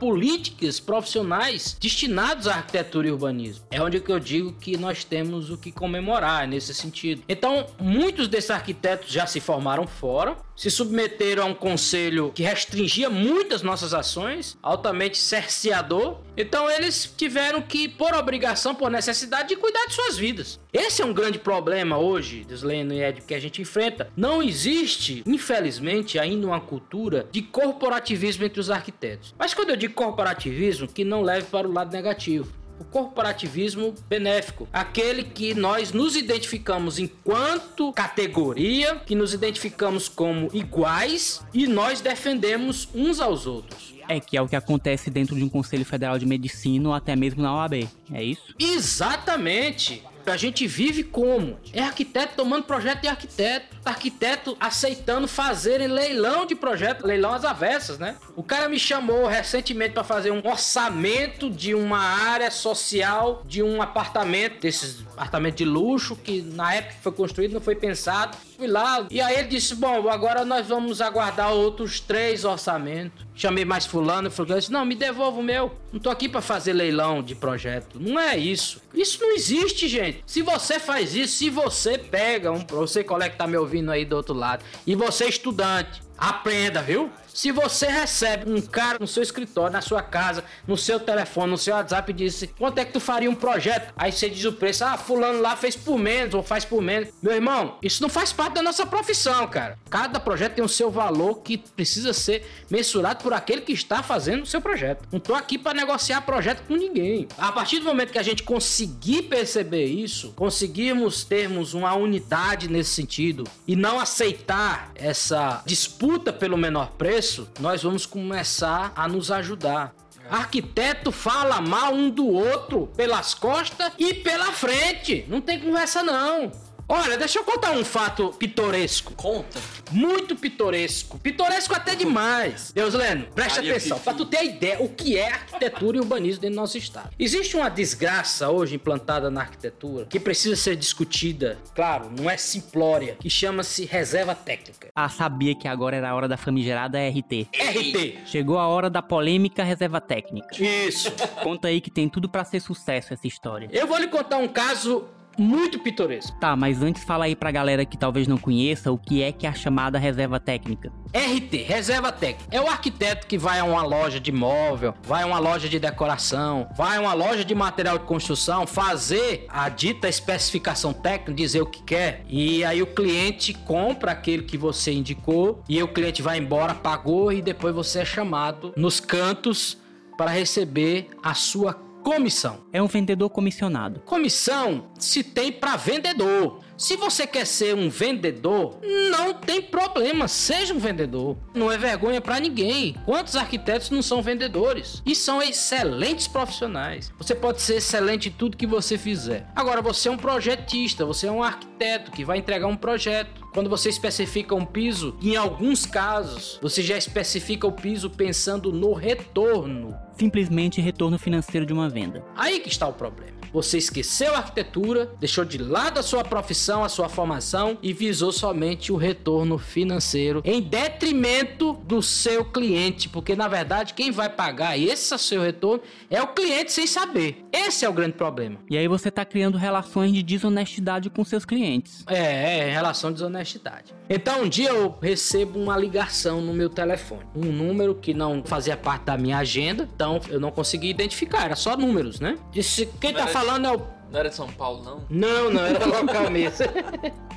[0.81, 3.65] profissionais destinados à arquitetura e urbanismo.
[3.71, 7.23] É onde eu digo que nós temos o que comemorar nesse sentido.
[7.29, 13.11] Então, muitos desses arquitetos já se formaram fora, se submeteram a um conselho que restringia
[13.11, 16.19] muitas nossas ações, altamente cerceador.
[16.37, 20.61] Então eles tiveram que, por obrigação, por necessidade, de cuidar de suas vidas.
[20.73, 24.09] Esse é um grande problema hoje, Desleno e Ed, que a gente enfrenta.
[24.17, 29.35] Não existe, infelizmente, ainda uma cultura de corporativismo entre os arquitetos.
[29.37, 34.69] Mas quando eu digo corporativismo, que não leve para o lado negativo o corporativismo benéfico,
[34.73, 42.89] aquele que nós nos identificamos enquanto categoria, que nos identificamos como iguais e nós defendemos
[42.93, 43.95] uns aos outros.
[44.09, 47.15] É que é o que acontece dentro de um Conselho Federal de Medicina ou até
[47.15, 48.53] mesmo na OAB, é isso?
[48.59, 50.03] Exatamente.
[50.27, 51.59] A gente vive como?
[51.73, 53.77] É arquiteto tomando projeto de arquiteto.
[53.85, 58.17] Arquiteto aceitando fazerem leilão de projeto, leilão às avessas, né?
[58.37, 63.83] O cara me chamou recentemente para fazer um orçamento de uma área social de um
[63.83, 68.37] apartamento, desses apartamentos de luxo que na época que foi construído não foi pensado.
[68.63, 73.27] Fui lá e aí ele disse: Bom, agora nós vamos aguardar outros três orçamentos.
[73.35, 75.73] Chamei mais fulano e falou: Não, me devolva o meu.
[75.93, 77.99] Não tô aqui para fazer leilão de projeto.
[77.99, 78.81] Não é isso.
[78.95, 80.23] Isso não existe, gente.
[80.25, 84.05] Se você faz isso, se você pega um, você colega que tá me ouvindo aí
[84.05, 87.11] do outro lado, e você é estudante, aprenda, viu?
[87.35, 91.59] Se você recebe um cara no seu escritório, na sua casa, no seu telefone, no
[91.59, 93.93] seu WhatsApp e disse quanto é que tu faria um projeto?
[93.97, 97.09] Aí você diz o preço, ah, fulano lá fez por menos ou faz por menos.
[97.23, 99.79] Meu irmão, isso não faz parte da nossa profissão, cara.
[99.89, 104.43] Cada projeto tem o seu valor que precisa ser mensurado por aquele que está fazendo
[104.43, 105.09] o seu projeto.
[105.11, 107.27] Não tô aqui para negociar projeto com ninguém.
[107.39, 112.91] A partir do momento que a gente conseguir perceber isso, conseguirmos termos uma unidade nesse
[112.91, 117.22] sentido e não aceitar essa disputa pelo menor preço,
[117.61, 119.95] nós vamos começar a nos ajudar.
[120.31, 125.25] Arquiteto fala mal um do outro pelas costas e pela frente.
[125.29, 126.51] Não tem conversa não.
[126.89, 129.15] Olha, deixa eu contar um fato pitoresco.
[129.15, 129.61] Conta.
[129.91, 131.19] Muito pitoresco.
[131.19, 132.73] Pitoresco até demais.
[132.73, 133.99] Deus Leno, preste Maria atenção.
[133.99, 137.11] Pra tu ter ideia o que é arquitetura e urbanismo dentro do nosso estado.
[137.19, 141.59] Existe uma desgraça hoje implantada na arquitetura que precisa ser discutida.
[141.75, 143.17] Claro, não é simplória.
[143.21, 144.89] Que chama-se reserva técnica.
[144.95, 147.49] Ah, sabia que agora era a hora da famigerada RT.
[147.55, 148.27] RT.
[148.27, 150.63] Chegou a hora da polêmica reserva técnica.
[150.63, 151.11] Isso.
[151.43, 153.69] Conta aí que tem tudo pra ser sucesso essa história.
[153.73, 155.09] Eu vou lhe contar um caso
[155.39, 156.37] muito pitoresco.
[156.39, 159.47] Tá, mas antes fala aí pra galera que talvez não conheça o que é que
[159.47, 160.93] é a chamada reserva técnica.
[161.13, 162.49] RT, reserva técnica.
[162.51, 165.79] É o arquiteto que vai a uma loja de móvel, vai a uma loja de
[165.79, 171.61] decoração, vai a uma loja de material de construção, fazer a dita especificação técnica, dizer
[171.61, 172.25] o que quer.
[172.29, 177.33] E aí o cliente compra aquele que você indicou e o cliente vai embora, pagou
[177.33, 179.79] e depois você é chamado nos cantos
[180.17, 182.65] para receber a sua comissão.
[182.73, 184.01] É um vendedor comissionado.
[184.01, 186.61] Comissão se tem para vendedor.
[186.77, 188.81] Se você quer ser um vendedor,
[189.11, 191.37] não tem problema, seja um vendedor.
[191.55, 192.97] Não é vergonha para ninguém.
[193.05, 195.01] Quantos arquitetos não são vendedores?
[195.07, 197.13] E são excelentes profissionais.
[197.19, 199.47] Você pode ser excelente em tudo que você fizer.
[199.55, 203.42] Agora, você é um projetista, você é um arquiteto que vai entregar um projeto.
[203.53, 208.95] Quando você especifica um piso, em alguns casos, você já especifica o piso pensando no
[208.95, 209.95] retorno.
[210.17, 212.25] Simplesmente retorno financeiro de uma venda.
[212.35, 213.42] Aí que está o problema.
[213.53, 218.33] Você esqueceu a arquitetura, deixou de lado a sua profissão, a sua formação e visou
[218.33, 224.79] somente o retorno financeiro em detrimento do seu cliente, porque na verdade quem vai pagar
[224.79, 227.45] esse seu retorno é o cliente sem saber.
[227.53, 228.59] Esse é o grande problema.
[228.71, 232.05] E aí você tá criando relações de desonestidade com seus clientes.
[232.07, 233.95] É, é, em relação à desonestidade.
[234.09, 237.23] Então, um dia eu recebo uma ligação no meu telefone.
[237.35, 241.57] Um número que não fazia parte da minha agenda, então eu não consegui identificar, era
[241.57, 242.37] só números, né?
[242.51, 245.05] Disse, quem tá Mas- falando é o Não era de São Paulo, não?
[245.11, 246.67] não, não, era local mesmo.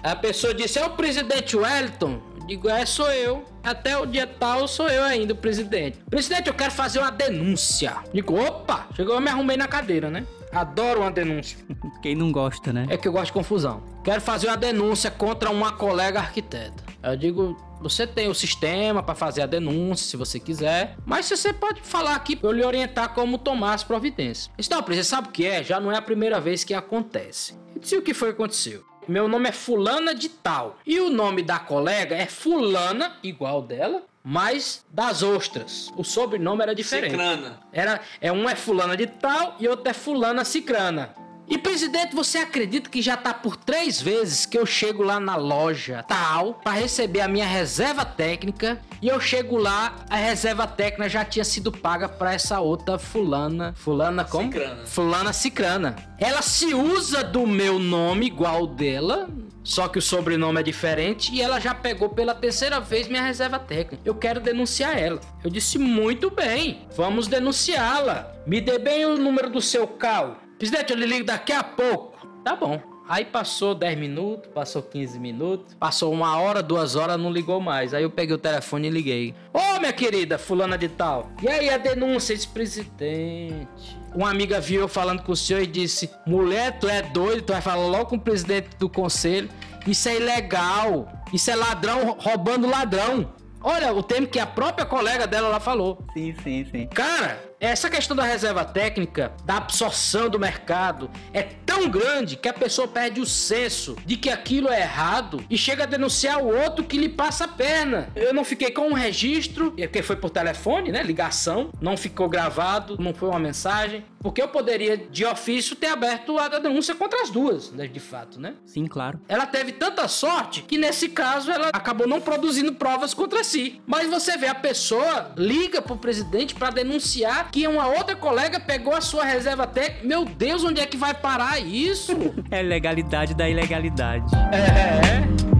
[0.03, 2.21] A pessoa disse: é o presidente Wellington?
[2.41, 3.43] Eu Digo, é, sou eu.
[3.63, 5.97] Até o dia tal, sou eu ainda, o presidente.
[6.07, 7.95] Presidente, eu quero fazer uma denúncia.
[8.13, 8.87] Digo, opa!
[8.95, 10.27] Chegou, eu me arrumei na cadeira, né?
[10.51, 11.57] Adoro uma denúncia.
[12.03, 12.85] Quem não gosta, né?
[12.89, 13.81] É que eu gosto de confusão.
[14.03, 16.83] Quero fazer uma denúncia contra uma colega arquiteta.
[17.01, 20.97] Eu digo, você tem o sistema para fazer a denúncia, se você quiser.
[21.05, 24.49] Mas você pode falar aqui pra eu lhe orientar como tomar as providências.
[24.69, 25.63] Não, presidente, sabe o que é?
[25.63, 27.57] Já não é a primeira vez que acontece.
[27.73, 28.83] Eu disse, o que foi que aconteceu?
[29.07, 30.79] Meu nome é fulana de tal.
[30.85, 35.91] E o nome da colega é fulana, igual dela, mas das ostras.
[35.95, 37.11] O sobrenome era diferente.
[37.11, 37.59] Cicrana.
[37.71, 41.13] Era, é um é fulana de tal e outro é fulana cicrana.
[41.47, 45.35] E presidente, você acredita que já tá por três vezes que eu chego lá na
[45.35, 51.07] loja tal para receber a minha reserva técnica e eu chego lá, a reserva técnica
[51.07, 54.51] já tinha sido paga para essa outra fulana, fulana como?
[54.51, 54.85] Cicrana.
[54.85, 55.95] Fulana cicrana.
[56.17, 59.29] Ela se usa do meu nome igual dela,
[59.63, 63.59] só que o sobrenome é diferente e ela já pegou pela terceira vez minha reserva
[63.59, 64.01] técnica.
[64.03, 65.21] Eu quero denunciar ela.
[65.43, 68.33] Eu disse muito bem, vamos denunciá-la.
[68.47, 70.44] Me dê bem o número do seu carro.
[70.57, 72.27] Presidente, eu lhe ligo daqui a pouco.
[72.43, 72.81] Tá bom.
[73.07, 77.93] Aí passou 10 minutos, passou 15 minutos, passou uma hora, duas horas, não ligou mais.
[77.93, 79.35] Aí eu peguei o telefone e liguei.
[79.53, 81.29] Ô, minha querida, fulana de tal.
[81.41, 83.95] E aí a denúncia, esse presidente?
[84.15, 87.53] Uma amiga viu eu falando com o senhor e disse: Mulher, tu é doido, tu
[87.53, 89.49] vai falar logo com o presidente do conselho.
[89.85, 91.07] Isso é ilegal.
[91.31, 93.31] Isso é ladrão roubando ladrão.
[93.61, 96.03] Olha o termo que a própria colega dela lá falou.
[96.13, 96.87] Sim, sim, sim.
[96.87, 102.53] Cara, essa questão da reserva técnica, da absorção do mercado, é tão grande que a
[102.53, 106.83] pessoa perde o senso de que aquilo é errado e chega a denunciar o outro
[106.83, 108.09] que lhe passa a perna.
[108.15, 111.03] Eu não fiquei com um registro, porque foi por telefone, né?
[111.03, 116.37] Ligação, não ficou gravado, não foi uma mensagem, porque eu poderia, de ofício, ter aberto
[116.39, 117.87] a denúncia contra as duas, né?
[117.87, 118.55] De fato, né?
[118.65, 119.19] Sim, claro.
[119.27, 123.81] Ela teve tanta sorte que nesse caso ela acabou não produzindo provas contra si.
[123.85, 128.93] Mas você vê a pessoa liga pro presidente para denunciar que uma outra colega pegou
[128.93, 130.05] a sua reserva técnica.
[130.05, 132.11] Meu Deus, onde é que vai parar isso?
[132.51, 134.25] É legalidade da ilegalidade.
[134.53, 135.54] é.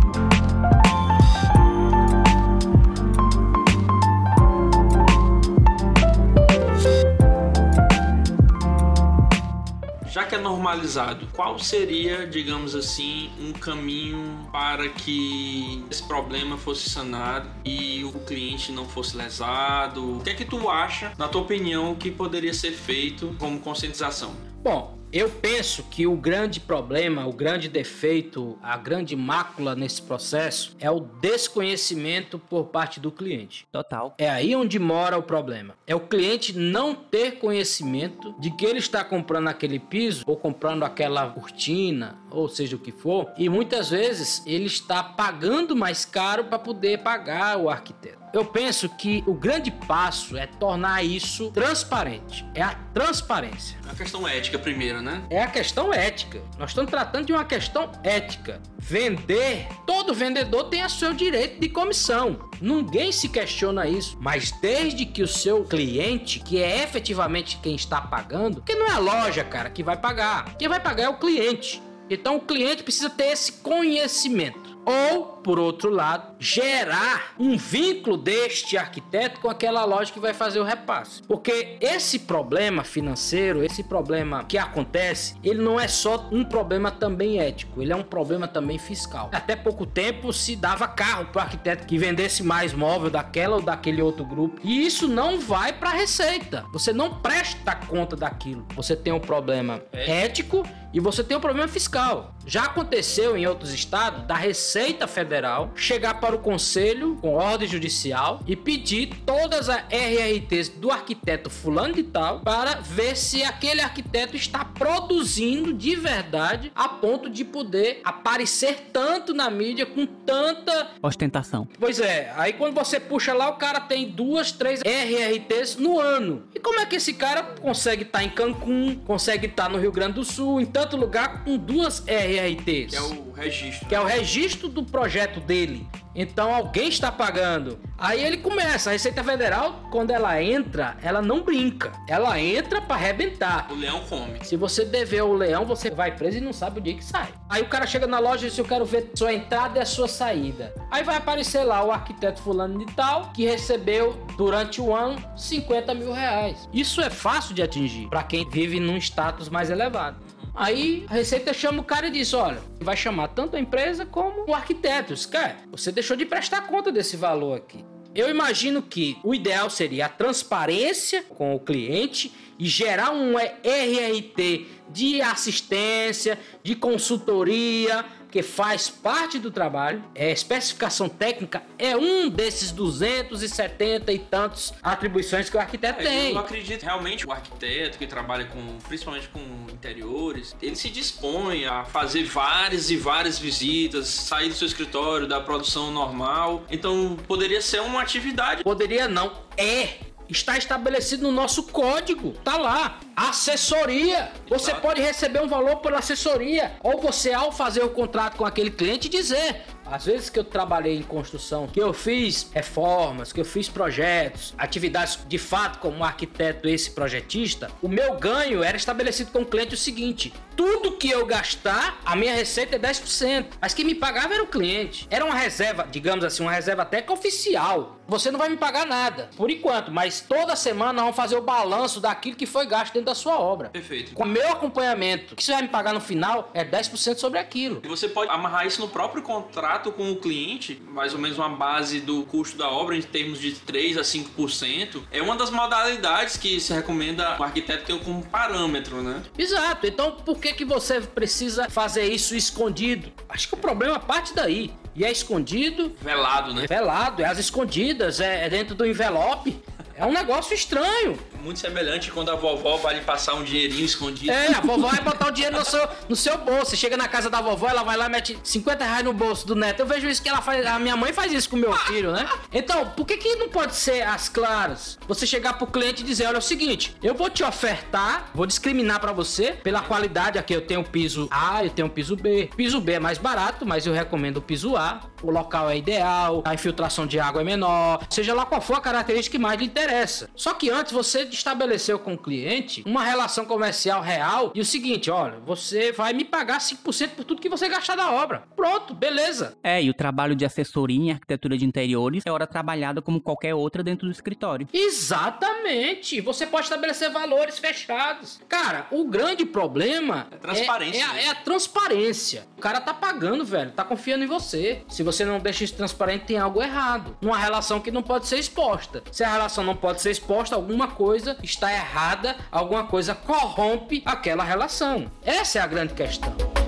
[10.36, 17.48] Que é normalizado, qual seria, digamos assim, um caminho para que esse problema fosse sanado
[17.64, 20.18] e o cliente não fosse lesado?
[20.18, 24.36] O que é que tu acha, na tua opinião, que poderia ser feito como conscientização?
[24.62, 30.76] Bom, eu penso que o grande problema, o grande defeito, a grande mácula nesse processo
[30.78, 33.66] é o desconhecimento por parte do cliente.
[33.72, 34.14] Total.
[34.18, 35.74] É aí onde mora o problema.
[35.88, 40.84] É o cliente não ter conhecimento de que ele está comprando aquele piso ou comprando
[40.84, 46.44] aquela cortina, ou seja o que for, e muitas vezes ele está pagando mais caro
[46.44, 48.26] para poder pagar o arquiteto.
[48.34, 52.46] Eu penso que o grande passo é tornar isso transparente.
[52.54, 53.78] É a transparência.
[53.88, 55.05] É a questão ética primeiro, né?
[55.30, 56.42] É a questão ética.
[56.58, 58.62] Nós estamos tratando de uma questão ética.
[58.78, 62.50] Vender, todo vendedor tem o seu direito de comissão.
[62.62, 64.18] Ninguém se questiona isso.
[64.20, 68.92] Mas desde que o seu cliente, que é efetivamente quem está pagando, que não é
[68.92, 70.56] a loja, cara, que vai pagar.
[70.58, 71.82] Quem vai pagar é o cliente.
[72.10, 74.75] Então o cliente precisa ter esse conhecimento.
[74.86, 80.60] Ou, por outro lado, gerar um vínculo deste arquiteto com aquela loja que vai fazer
[80.60, 81.24] o repasse.
[81.24, 87.40] Porque esse problema financeiro, esse problema que acontece, ele não é só um problema também
[87.40, 89.30] ético, ele é um problema também fiscal.
[89.34, 93.62] Até pouco tempo se dava carro para o arquiteto que vendesse mais móvel daquela ou
[93.62, 94.60] daquele outro grupo.
[94.64, 96.64] E isso não vai para a receita.
[96.72, 98.66] Você não presta conta daquilo.
[98.76, 100.64] Você tem um problema ético
[100.96, 102.34] e você tem um problema fiscal.
[102.48, 108.40] Já aconteceu em outros estados da Receita Federal chegar para o conselho com ordem judicial
[108.48, 114.38] e pedir todas as RRTs do arquiteto fulano de tal para ver se aquele arquiteto
[114.38, 121.68] está produzindo de verdade a ponto de poder aparecer tanto na mídia com tanta Ostentação.
[121.78, 126.44] Pois é, aí quando você puxa lá, o cara tem duas, três RRTs no ano.
[126.56, 130.14] E como é que esse cara consegue estar em Cancún, consegue estar no Rio Grande
[130.14, 132.92] do Sul, em tanto lugar com duas RRTs?
[132.92, 133.90] Que é o registro.
[133.90, 135.88] que é o registro do projeto dele.
[136.16, 137.78] Então alguém está pagando.
[137.98, 138.90] Aí ele começa.
[138.90, 141.92] A Receita Federal, quando ela entra, ela não brinca.
[142.08, 143.68] Ela entra para arrebentar.
[143.70, 144.40] O leão come.
[144.44, 147.28] Se você dever o leão, você vai preso e não sabe o dia que sai.
[147.50, 149.86] Aí o cara chega na loja e diz: Eu quero ver sua entrada e a
[149.86, 150.74] sua saída.
[150.90, 155.94] Aí vai aparecer lá o arquiteto fulano de tal que recebeu durante o ano 50
[155.96, 156.70] mil reais.
[156.72, 160.18] Isso é fácil de atingir para quem vive num status mais elevado.
[160.56, 164.50] Aí a Receita chama o cara e diz: Olha, vai chamar tanto a empresa como
[164.50, 165.14] o arquiteto.
[165.14, 167.84] Diz, Cara, você deixou de prestar conta desse valor aqui.
[168.16, 174.66] Eu imagino que o ideal seria a transparência com o cliente e gerar um RRT
[174.90, 178.06] de assistência, de consultoria,
[178.36, 180.04] que faz parte do trabalho.
[180.14, 186.32] É, especificação técnica é um desses 270 e tantos atribuições que o arquiteto É, tem.
[186.34, 188.60] Eu acredito realmente o arquiteto que trabalha com,
[188.90, 189.40] principalmente com
[189.72, 195.40] interiores, ele se dispõe a fazer várias e várias visitas, sair do seu escritório, da
[195.40, 196.66] produção normal.
[196.70, 198.66] Então poderia ser uma atividade.
[198.66, 199.32] Poderia não.
[199.56, 200.05] É.
[200.30, 202.32] Está estabelecido no nosso código.
[202.44, 203.00] Tá lá.
[203.16, 204.32] Assessoria.
[204.50, 206.74] Você pode receber um valor por assessoria.
[206.84, 209.64] Ou você, ao fazer o contrato com aquele cliente, dizer.
[209.86, 214.54] Às vezes que eu trabalhei em construção, que eu fiz reformas, que eu fiz projetos,
[214.58, 219.76] atividades de fato como arquiteto, esse projetista, o meu ganho era estabelecido com o cliente
[219.76, 223.46] o seguinte: tudo que eu gastar, a minha receita é 10%.
[223.62, 225.08] Mas quem me pagava era o cliente.
[225.10, 228.00] Era uma reserva, digamos assim, uma reserva técnica oficial.
[228.08, 231.42] Você não vai me pagar nada, por enquanto, mas toda semana nós vamos fazer o
[231.42, 233.70] balanço daquilo que foi gasto dentro da sua obra.
[233.70, 234.14] Perfeito.
[234.14, 237.40] Com o meu acompanhamento, o que você vai me pagar no final é 10% sobre
[237.40, 237.82] aquilo.
[237.84, 241.50] E você pode amarrar isso no próprio contrato com o cliente, mais ou menos uma
[241.50, 245.02] base do custo da obra em termos de 3 a 5%.
[245.12, 249.22] É uma das modalidades que se recomenda o arquiteto ter como parâmetro, né?
[249.38, 249.88] Exato.
[249.88, 253.12] Então, por que que você precisa fazer isso escondido?
[253.28, 254.72] Acho que o problema parte daí.
[254.96, 256.66] E é escondido, Velado, né?
[256.68, 259.58] velado, é às escondidas, é é dentro do envelope.
[259.98, 261.18] É um negócio estranho.
[261.42, 264.30] Muito semelhante quando a vovó vai lhe passar um dinheirinho escondido.
[264.32, 266.72] É, a vovó vai botar o dinheiro no seu, no seu bolso.
[266.72, 269.48] Você chega na casa da vovó, ela vai lá e mete 50 reais no bolso
[269.48, 269.80] do neto.
[269.80, 270.66] Eu vejo isso que ela faz.
[270.66, 272.28] A minha mãe faz isso com o meu filho, né?
[272.52, 274.98] Então, por que, que não pode ser as claras?
[275.08, 278.46] Você chegar pro cliente e dizer: olha, é o seguinte, eu vou te ofertar, vou
[278.46, 280.38] discriminar pra você pela qualidade.
[280.38, 282.50] Aqui eu tenho piso A, eu tenho piso B.
[282.58, 285.00] Piso B é mais barato, mas eu recomendo o piso A.
[285.26, 288.82] O local é ideal, a infiltração de água é menor, seja lá qual for a
[288.82, 290.30] característica que mais lhe interessa.
[290.36, 295.10] Só que antes você estabeleceu com o cliente uma relação comercial real e o seguinte,
[295.10, 298.44] olha, você vai me pagar 5% por tudo que você gastar da obra.
[298.56, 299.58] Pronto, beleza.
[299.64, 303.56] É, e o trabalho de assessoria em arquitetura de interiores é hora trabalhada como qualquer
[303.56, 304.68] outra dentro do escritório.
[304.72, 306.22] Exatamente.
[306.22, 308.40] Você pode estabelecer valores fechados.
[308.48, 312.46] Cara, o grande problema é, transparência, é, é, a, é a transparência.
[312.58, 314.84] O cara tá pagando, velho, tá confiando em você.
[314.88, 317.16] Se você não deixa isso transparente, tem algo errado.
[317.22, 319.04] Numa relação que não pode ser exposta.
[319.12, 324.44] Se a relação não pode ser exposta, alguma coisa está errada, alguma coisa corrompe aquela
[324.44, 325.10] relação.
[325.24, 326.65] Essa é a grande questão.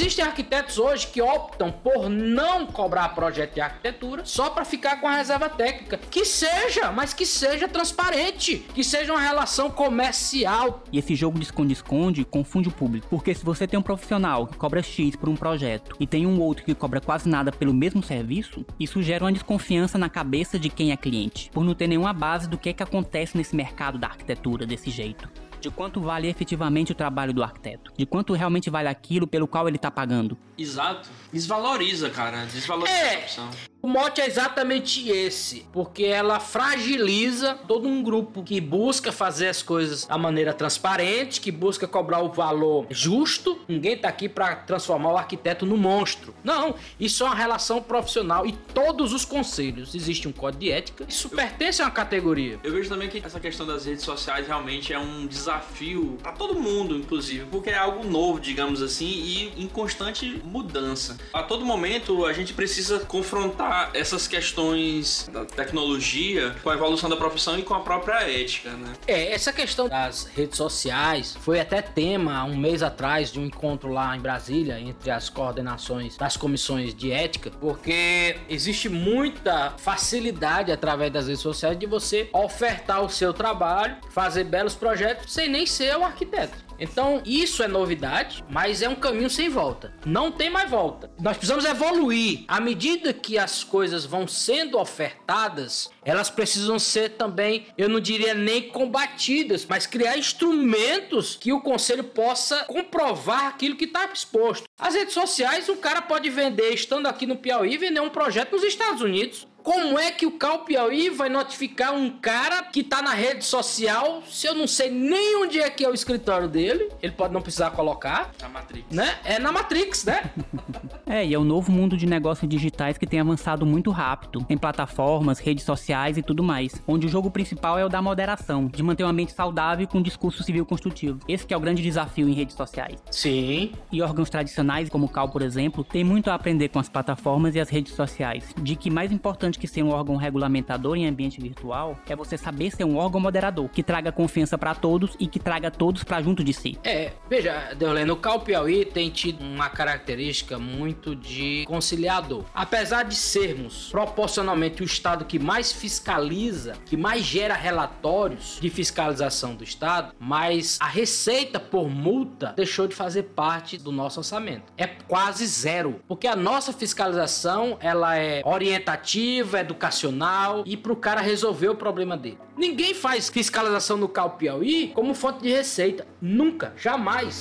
[0.00, 5.08] Existem arquitetos hoje que optam por não cobrar projeto de arquitetura só para ficar com
[5.08, 5.98] a reserva técnica.
[5.98, 10.84] Que seja, mas que seja transparente, que seja uma relação comercial.
[10.92, 14.56] E esse jogo de esconde-esconde confunde o público, porque se você tem um profissional que
[14.56, 18.00] cobra X por um projeto e tem um outro que cobra quase nada pelo mesmo
[18.00, 22.12] serviço, isso gera uma desconfiança na cabeça de quem é cliente, por não ter nenhuma
[22.12, 25.28] base do que é que acontece nesse mercado da arquitetura desse jeito
[25.60, 29.66] de quanto vale efetivamente o trabalho do arquiteto, de quanto realmente vale aquilo pelo qual
[29.66, 30.36] ele está pagando.
[30.58, 31.08] Exato.
[31.32, 32.44] Desvaloriza, cara.
[32.46, 33.50] Desvaloriza é, a opção.
[33.80, 39.62] O mote é exatamente esse, porque ela fragiliza todo um grupo que busca fazer as
[39.62, 43.60] coisas da maneira transparente, que busca cobrar o valor justo.
[43.68, 46.34] Ninguém tá aqui para transformar o arquiteto no monstro.
[46.42, 51.06] Não, isso é uma relação profissional e todos os conselhos existe um código de ética.
[51.08, 52.58] Isso eu, pertence a uma categoria.
[52.64, 56.58] Eu vejo também que essa questão das redes sociais realmente é um desafio para todo
[56.58, 61.16] mundo, inclusive, porque é algo novo, digamos assim, e em constante mudança.
[61.32, 67.16] A todo momento a gente precisa confrontar essas questões da tecnologia com a evolução da
[67.16, 68.92] profissão e com a própria ética, né?
[69.06, 73.90] É, essa questão das redes sociais foi até tema um mês atrás de um encontro
[73.90, 81.12] lá em Brasília entre as coordenações das comissões de ética, porque existe muita facilidade através
[81.12, 85.96] das redes sociais de você ofertar o seu trabalho, fazer belos projetos sem nem ser
[85.96, 86.67] o arquiteto.
[86.78, 89.92] Então, isso é novidade, mas é um caminho sem volta.
[90.06, 91.10] Não tem mais volta.
[91.20, 92.44] Nós precisamos evoluir.
[92.46, 98.34] À medida que as coisas vão sendo ofertadas, elas precisam ser também, eu não diria
[98.34, 104.68] nem combatidas, mas criar instrumentos que o conselho possa comprovar aquilo que está exposto.
[104.78, 108.62] As redes sociais, um cara pode vender, estando aqui no Piauí, vender um projeto nos
[108.62, 109.47] Estados Unidos.
[109.68, 114.22] Como é que o Cal Piauí vai notificar um cara que tá na rede social
[114.26, 116.90] se eu não sei nem onde é que é o escritório dele?
[117.02, 118.32] Ele pode não precisar colocar.
[118.40, 118.86] Na Matrix.
[118.90, 119.18] Né?
[119.24, 120.30] É na Matrix, né?
[121.08, 124.56] é, e é o novo mundo de negócios digitais que tem avançado muito rápido, em
[124.56, 128.82] plataformas, redes sociais e tudo mais, onde o jogo principal é o da moderação, de
[128.82, 131.20] manter um ambiente saudável com um discurso civil construtivo.
[131.26, 133.02] Esse é o grande desafio em redes sociais.
[133.10, 133.72] Sim.
[133.90, 137.54] E órgãos tradicionais, como o Cal, por exemplo, tem muito a aprender com as plataformas
[137.54, 141.40] e as redes sociais, de que mais importante que ser um órgão regulamentador em ambiente
[141.40, 145.38] virtual é você saber ser um órgão moderador, que traga confiança para todos e que
[145.38, 146.78] traga todos para junto de si.
[146.84, 152.44] É, veja, Deolene, o Cal Piauí tem tido uma característica muito de conciliador.
[152.54, 159.54] Apesar de sermos proporcionalmente o estado que mais fiscaliza, que mais gera relatórios de fiscalização
[159.54, 164.64] do estado, mas a receita por multa deixou de fazer parte do nosso orçamento.
[164.76, 171.20] É quase zero, porque a nossa fiscalização ela é orientativa educacional e para o cara
[171.20, 172.38] resolver o problema dele.
[172.56, 176.06] Ninguém faz fiscalização no Cal Piauí como fonte de receita.
[176.20, 177.40] Nunca, jamais.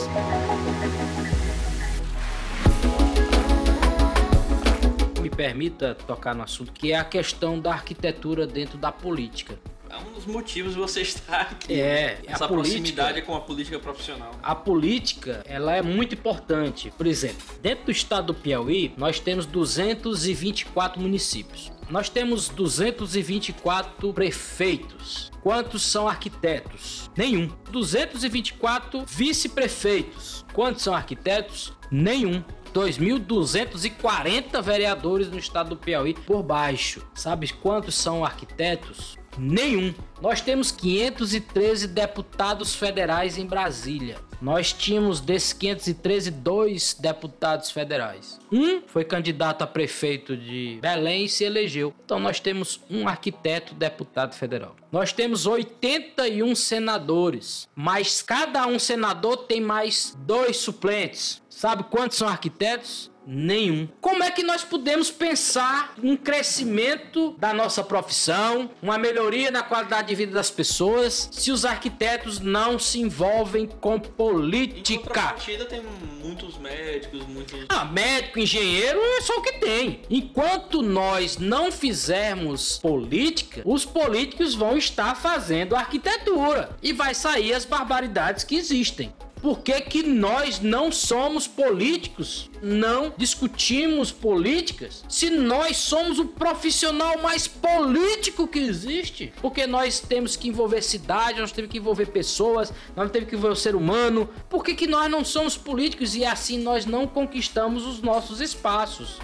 [5.38, 9.57] Permita tocar no assunto que é a questão da arquitetura dentro da política
[9.89, 11.73] é um dos motivos de você estar aqui.
[11.73, 14.31] É, essa a proximidade com a política profissional.
[14.43, 16.91] A política, ela é muito importante.
[16.97, 21.71] Por exemplo, dentro do estado do Piauí, nós temos 224 municípios.
[21.89, 25.31] Nós temos 224 prefeitos.
[25.41, 27.09] Quantos são arquitetos?
[27.15, 27.47] Nenhum.
[27.71, 30.45] 224 vice-prefeitos.
[30.53, 31.71] Quantos são arquitetos?
[31.89, 32.43] Nenhum.
[32.78, 37.01] 2.240 vereadores no estado do Piauí por baixo.
[37.15, 39.17] Sabe quantos são arquitetos?
[39.36, 39.95] Nenhum.
[40.21, 44.26] Nós temos 513 deputados federais em Brasília.
[44.41, 48.39] Nós tínhamos desses 513 dois deputados federais.
[48.51, 51.93] Um foi candidato a prefeito de Belém e se elegeu.
[52.05, 54.75] Então nós temos um arquiteto deputado federal.
[54.91, 61.41] Nós temos 81 senadores, mas cada um senador tem mais dois suplentes.
[61.49, 63.09] Sabe quantos são arquitetos?
[63.28, 63.88] Nenhum.
[63.99, 70.07] Como é que nós podemos pensar um crescimento da nossa profissão, uma melhoria na qualidade
[70.07, 75.36] de vida das pessoas, se os arquitetos não se envolvem com política?
[75.47, 75.82] Em tem
[76.23, 77.65] muitos médicos, muitos.
[77.67, 80.01] Ah, médico, engenheiro é só o que tem.
[80.09, 87.65] Enquanto nós não fizermos política, os políticos vão estar fazendo arquitetura e vai sair as
[87.65, 89.11] barbaridades que existem.
[89.48, 92.50] Por que, que nós não somos políticos?
[92.62, 95.06] Não discutimos políticas?
[95.08, 99.32] Se nós somos o profissional mais político que existe?
[99.41, 103.54] Porque nós temos que envolver cidade, nós temos que envolver pessoas, nós temos que envolver
[103.54, 104.30] o ser humano.
[104.50, 109.18] Por que, que nós não somos políticos e assim nós não conquistamos os nossos espaços?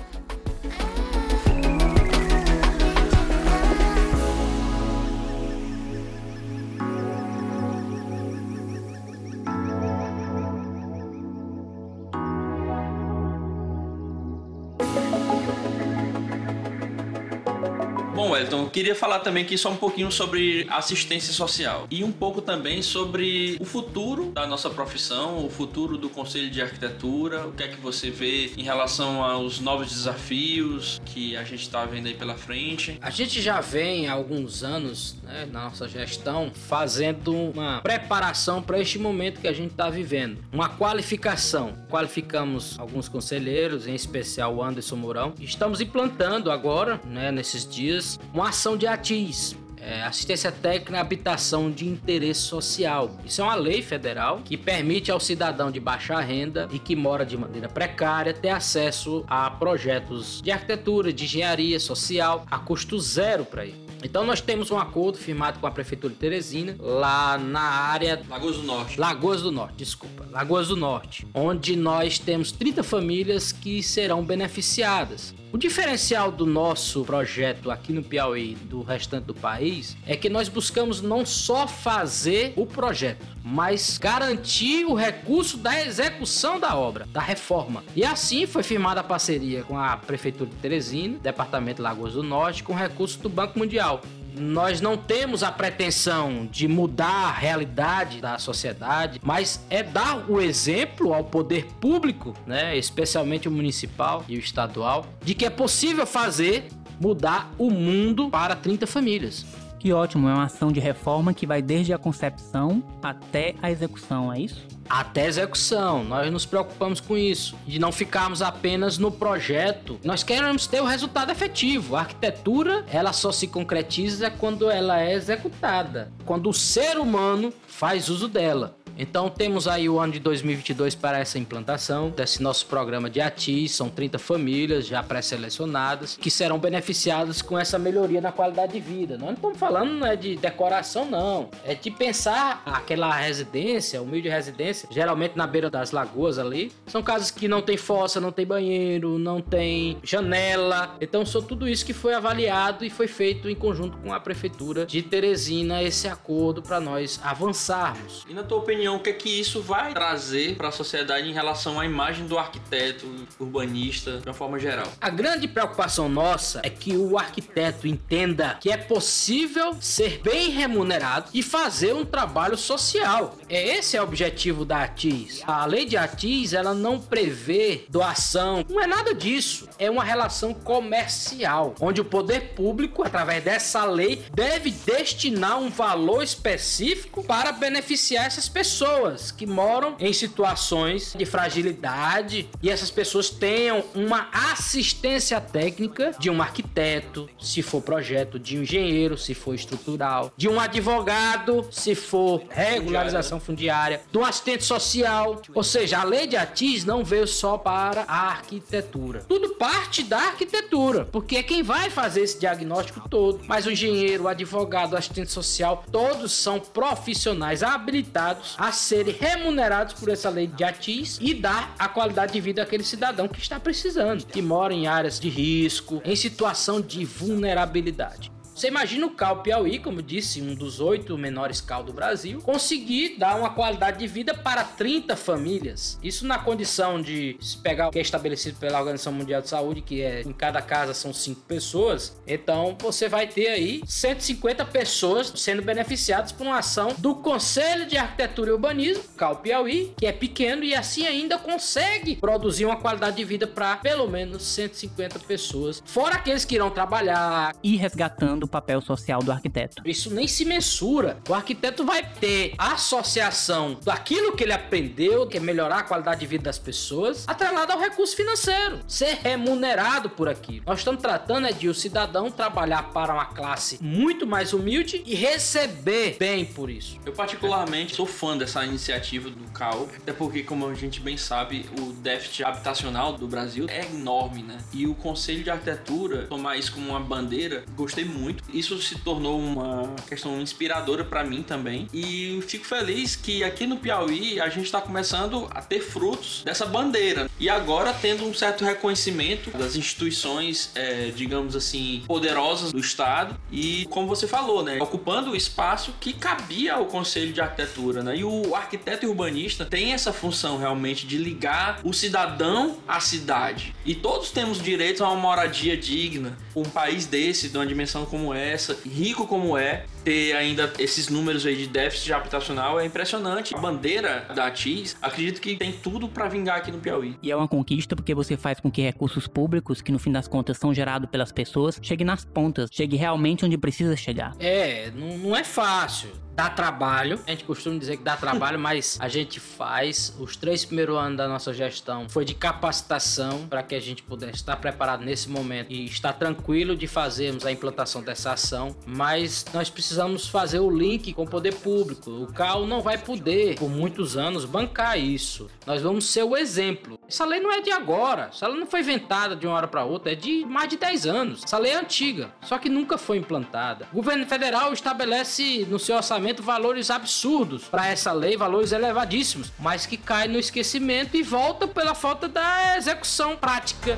[18.44, 22.82] Wellington, queria falar também aqui só um pouquinho sobre assistência social e um pouco também
[22.82, 27.68] sobre o futuro da nossa profissão, o futuro do Conselho de Arquitetura, o que é
[27.68, 32.36] que você vê em relação aos novos desafios que a gente está vendo aí pela
[32.36, 32.98] frente.
[33.02, 38.80] A gente já vem há alguns anos, né, na nossa gestão, fazendo uma preparação para
[38.80, 41.74] este momento que a gente está vivendo, uma qualificação.
[41.89, 45.34] Qualificamos alguns conselheiros, em especial o Anderson Mourão.
[45.39, 51.88] Estamos implantando agora, né, nesses dias, uma ação de ATIS, é, assistência técnica habitação de
[51.88, 53.12] interesse social.
[53.24, 57.26] Isso é uma lei federal que permite ao cidadão de baixa renda e que mora
[57.26, 63.46] de maneira precária ter acesso a projetos de arquitetura, de engenharia social a custo zero
[63.46, 63.84] para ele.
[64.04, 68.58] Então nós temos um acordo firmado com a prefeitura de Teresina lá na área Lagoas
[68.58, 69.00] do Norte.
[69.00, 70.28] Lagoas do Norte, desculpa.
[70.32, 75.34] Lagoas do Norte, onde nós temos 30 famílias que serão beneficiadas.
[75.54, 80.49] O diferencial do nosso projeto aqui no Piauí do restante do país é que nós
[80.49, 87.22] buscamos não só fazer o projeto, mas garantir o recurso da execução da obra, da
[87.22, 87.84] reforma.
[87.95, 92.64] E assim foi firmada a parceria com a Prefeitura de Teresina, Departamento Lagoas do Norte,
[92.64, 94.01] com recurso do Banco Mundial
[94.38, 100.42] nós não temos a pretensão de mudar a realidade da sociedade, mas é dar o
[100.42, 106.06] exemplo ao poder público, né, especialmente o municipal e o estadual, de que é possível
[106.06, 106.68] fazer
[107.00, 109.46] mudar o mundo para 30 famílias.
[109.80, 114.32] Que ótimo, é uma ação de reforma que vai desde a concepção até a execução,
[114.32, 114.66] é isso?
[114.90, 120.00] Até execução, nós nos preocupamos com isso, de não ficarmos apenas no projeto.
[120.04, 121.96] Nós queremos ter o resultado efetivo.
[121.96, 128.10] A arquitetura, ela só se concretiza quando ela é executada, quando o ser humano faz
[128.10, 128.78] uso dela.
[128.98, 133.72] Então temos aí o ano de 2022 para essa implantação desse nosso programa de ATIS,
[133.72, 139.18] são 30 famílias já pré-selecionadas que serão beneficiadas com essa melhoria na qualidade de vida.
[139.18, 144.88] Nós não estamos falando né, de decoração não, é de pensar aquela residência, humilde residência,
[144.91, 149.18] geralmente na beira das lagoas ali, são casas que não tem fossa, não tem banheiro,
[149.18, 150.96] não tem janela.
[151.02, 154.86] Então são tudo isso que foi avaliado e foi feito em conjunto com a prefeitura
[154.86, 158.26] de Teresina esse acordo para nós avançarmos.
[158.30, 161.28] E na tua opinião opinião, o que é que isso vai trazer para a sociedade
[161.28, 163.08] em relação à imagem do arquiteto,
[163.40, 164.88] urbanista, de uma forma geral?
[165.00, 171.30] A grande preocupação nossa é que o arquiteto entenda que é possível ser bem remunerado
[171.34, 173.38] e fazer um trabalho social.
[173.54, 175.43] É esse é o objetivo da ATIS.
[175.45, 179.70] A lei de ATIS, ela não prevê doação, não é nada disso.
[179.78, 186.24] É uma relação comercial, onde o poder público, através dessa lei, deve destinar um valor
[186.24, 193.84] específico para beneficiar essas pessoas que moram em situações de fragilidade e essas pessoas tenham
[193.93, 200.34] uma assistência técnica de um arquiteto, se for projeto, de um engenheiro, se for estrutural,
[200.36, 205.41] de um advogado, se for regularização fundiária, um assistente social.
[205.54, 209.24] Ou seja, a lei de ATIS não veio só para a arquitetura.
[209.28, 213.41] Tudo parte da arquitetura, porque é quem vai fazer esse diagnóstico todo.
[213.48, 219.94] Mas o engenheiro, o advogado, o assistente social, todos são profissionais habilitados a serem remunerados
[219.94, 223.60] por essa lei de ATIS e dar a qualidade de vida àquele cidadão que está
[223.60, 228.32] precisando, que mora em áreas de risco, em situação de vulnerabilidade.
[228.54, 233.18] Você imagina o CAL Piauí, como disse, um dos oito menores CAL do Brasil, conseguir
[233.18, 235.97] dar uma qualidade de vida para 30 famílias.
[236.04, 239.82] Isso na condição de se pegar o que é estabelecido pela Organização Mundial de Saúde,
[239.82, 242.16] que é em cada casa são cinco pessoas.
[242.28, 247.97] Então você vai ter aí 150 pessoas sendo beneficiadas por uma ação do Conselho de
[247.97, 253.16] Arquitetura e Urbanismo, CAL Piauí, que é pequeno e assim ainda consegue produzir uma qualidade
[253.16, 258.48] de vida para pelo menos 150 pessoas, fora aqueles que irão trabalhar e resgatando o
[258.48, 259.82] papel social do arquiteto.
[259.86, 261.18] Isso nem se mensura.
[261.28, 266.26] O arquiteto vai ter associação daquilo que ele aprendeu, que é melhorar a qualidade de
[266.26, 270.64] vida das pessoas, atrelado ao recurso financeiro, ser remunerado por aquilo.
[270.66, 275.16] Nós estamos tratando é de o cidadão trabalhar para uma classe muito mais humilde e
[275.16, 277.00] receber bem por isso.
[277.06, 281.66] Eu particularmente sou fã dessa iniciativa do CAL, até porque como a gente bem sabe,
[281.80, 284.58] o déficit habitacional do Brasil é enorme, né?
[284.72, 288.33] E o Conselho de Arquitetura tomar isso como uma bandeira, gostei muito.
[288.54, 291.88] Isso se tornou uma questão inspiradora para mim também.
[291.94, 296.66] E fico feliz que aqui no Piauí a gente está começando a ter frutos dessa
[296.66, 297.30] bandeira.
[297.40, 303.36] E agora tendo um certo reconhecimento das instituições, é, digamos assim, poderosas do Estado.
[303.52, 304.78] E como você falou, né?
[304.82, 308.18] Ocupando o espaço que cabia ao Conselho de Arquitetura, né?
[308.18, 313.76] E o arquiteto urbanista tem essa função realmente de ligar o cidadão à cidade.
[313.86, 316.38] E todos temos direito a uma moradia digna.
[316.56, 321.45] Um país desse, de uma dimensão como essa, rico como é, ter ainda esses números
[321.45, 323.56] aí de déficit habitacional é impressionante.
[323.56, 327.18] A bandeira da TIS, acredito que tem tudo para vingar aqui no Piauí.
[327.22, 330.28] E é uma conquista porque você faz com que recursos públicos, que no fim das
[330.28, 334.36] contas são gerados pelas pessoas, cheguem nas pontas, chegue realmente onde precisa chegar.
[334.39, 337.20] É, não, não é fácil dá trabalho.
[337.28, 340.16] A gente costuma dizer que dá trabalho, mas a gente faz.
[340.20, 344.36] Os três primeiros anos da nossa gestão foi de capacitação para que a gente pudesse
[344.36, 348.76] estar preparado nesse momento e estar tranquilo de fazermos a implantação dessa ação.
[348.86, 349.93] Mas nós precisamos
[350.30, 352.10] fazer o link com o poder público.
[352.10, 355.50] O CAL não vai poder, por muitos anos, bancar isso.
[355.66, 357.00] Nós vamos ser o exemplo.
[357.08, 358.30] Essa lei não é de agora.
[358.34, 360.12] Essa lei não foi inventada de uma hora para outra.
[360.12, 361.44] É de mais de 10 anos.
[361.44, 363.88] Essa lei é antiga, só que nunca foi implantada.
[363.91, 369.86] O governo federal estabelece no seu orçamento valores absurdos para essa lei, valores elevadíssimos, mas
[369.86, 373.98] que cai no esquecimento e volta pela falta da execução prática.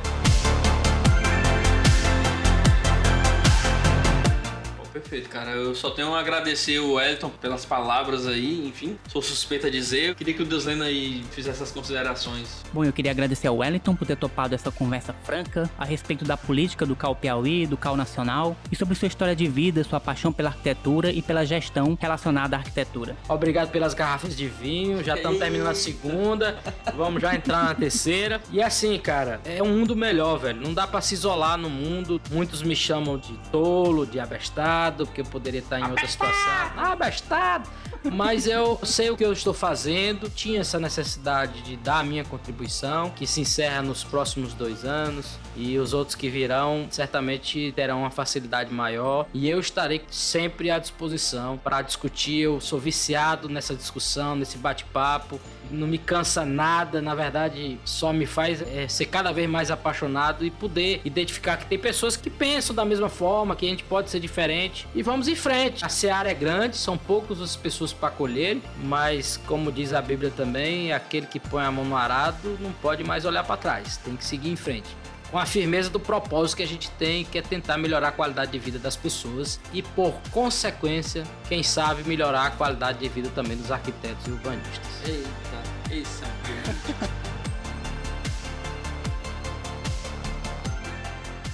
[4.95, 5.51] Perfeito, cara.
[5.51, 8.97] Eu só tenho a agradecer o Elton pelas palavras aí, enfim.
[9.09, 10.09] Sou suspeita a dizer.
[10.09, 12.63] Eu queria que o Deslena aí fizesse essas considerações.
[12.73, 16.37] Bom, eu queria agradecer ao Wellington por ter topado essa conversa franca a respeito da
[16.37, 20.31] política do Cal Piauí, do Cal Nacional e sobre sua história de vida, sua paixão
[20.31, 23.17] pela arquitetura e pela gestão relacionada à arquitetura.
[23.27, 25.03] Obrigado pelas garrafas de vinho.
[25.03, 26.57] Já estamos terminando a segunda.
[26.95, 28.39] Vamos já entrar na terceira.
[28.49, 30.61] E assim, cara, é um mundo melhor, velho.
[30.61, 32.21] Não dá para se isolar no mundo.
[32.31, 36.51] Muitos me chamam de tolo, de abestado abestado, porque eu poderia estar em outra situação.
[36.77, 37.69] Ah, abestado!
[38.11, 42.23] Mas eu sei o que eu estou fazendo, tinha essa necessidade de dar a minha
[42.23, 48.01] contribuição, que se encerra nos próximos dois anos, e os outros que virão certamente terão
[48.01, 52.41] uma facilidade maior, e eu estarei sempre à disposição para discutir.
[52.41, 55.39] Eu sou viciado nessa discussão, nesse bate-papo,
[55.71, 60.45] não me cansa nada, na verdade, só me faz é, ser cada vez mais apaixonado
[60.45, 64.09] e poder identificar que tem pessoas que pensam da mesma forma, que a gente pode
[64.09, 65.85] ser diferente e vamos em frente.
[65.85, 70.31] A seara é grande, são poucas as pessoas para colher, mas como diz a Bíblia
[70.35, 74.15] também, aquele que põe a mão no arado não pode mais olhar para trás, tem
[74.15, 74.89] que seguir em frente
[75.31, 78.51] com a firmeza do propósito que a gente tem, que é tentar melhorar a qualidade
[78.51, 83.57] de vida das pessoas e, por consequência, quem sabe melhorar a qualidade de vida também
[83.57, 84.87] dos arquitetos e urbanistas.
[85.05, 87.25] Eita, isso é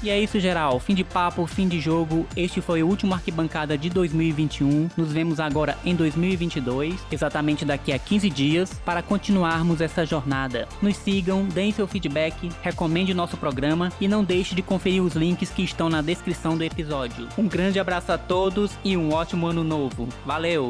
[0.04, 0.80] E é isso, geral.
[0.80, 2.26] Fim de papo, fim de jogo.
[2.36, 4.90] Este foi o último Arquibancada de 2021.
[4.98, 10.68] Nos vemos agora em 2022, exatamente daqui a 15 dias, para continuarmos essa jornada.
[10.82, 15.52] Nos sigam, deem seu feedback, recomende nosso programa e não deixe de conferir os links
[15.52, 17.28] que estão na descrição do episódio.
[17.38, 20.10] Um grande abraço a todos e um ótimo ano novo.
[20.26, 20.70] Valeu!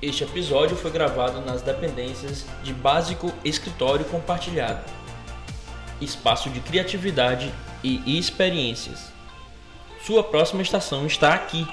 [0.00, 4.97] Este episódio foi gravado nas dependências de Básico Escritório Compartilhado
[6.00, 9.12] espaço de criatividade e experiências.
[10.04, 11.66] Sua próxima estação está aqui.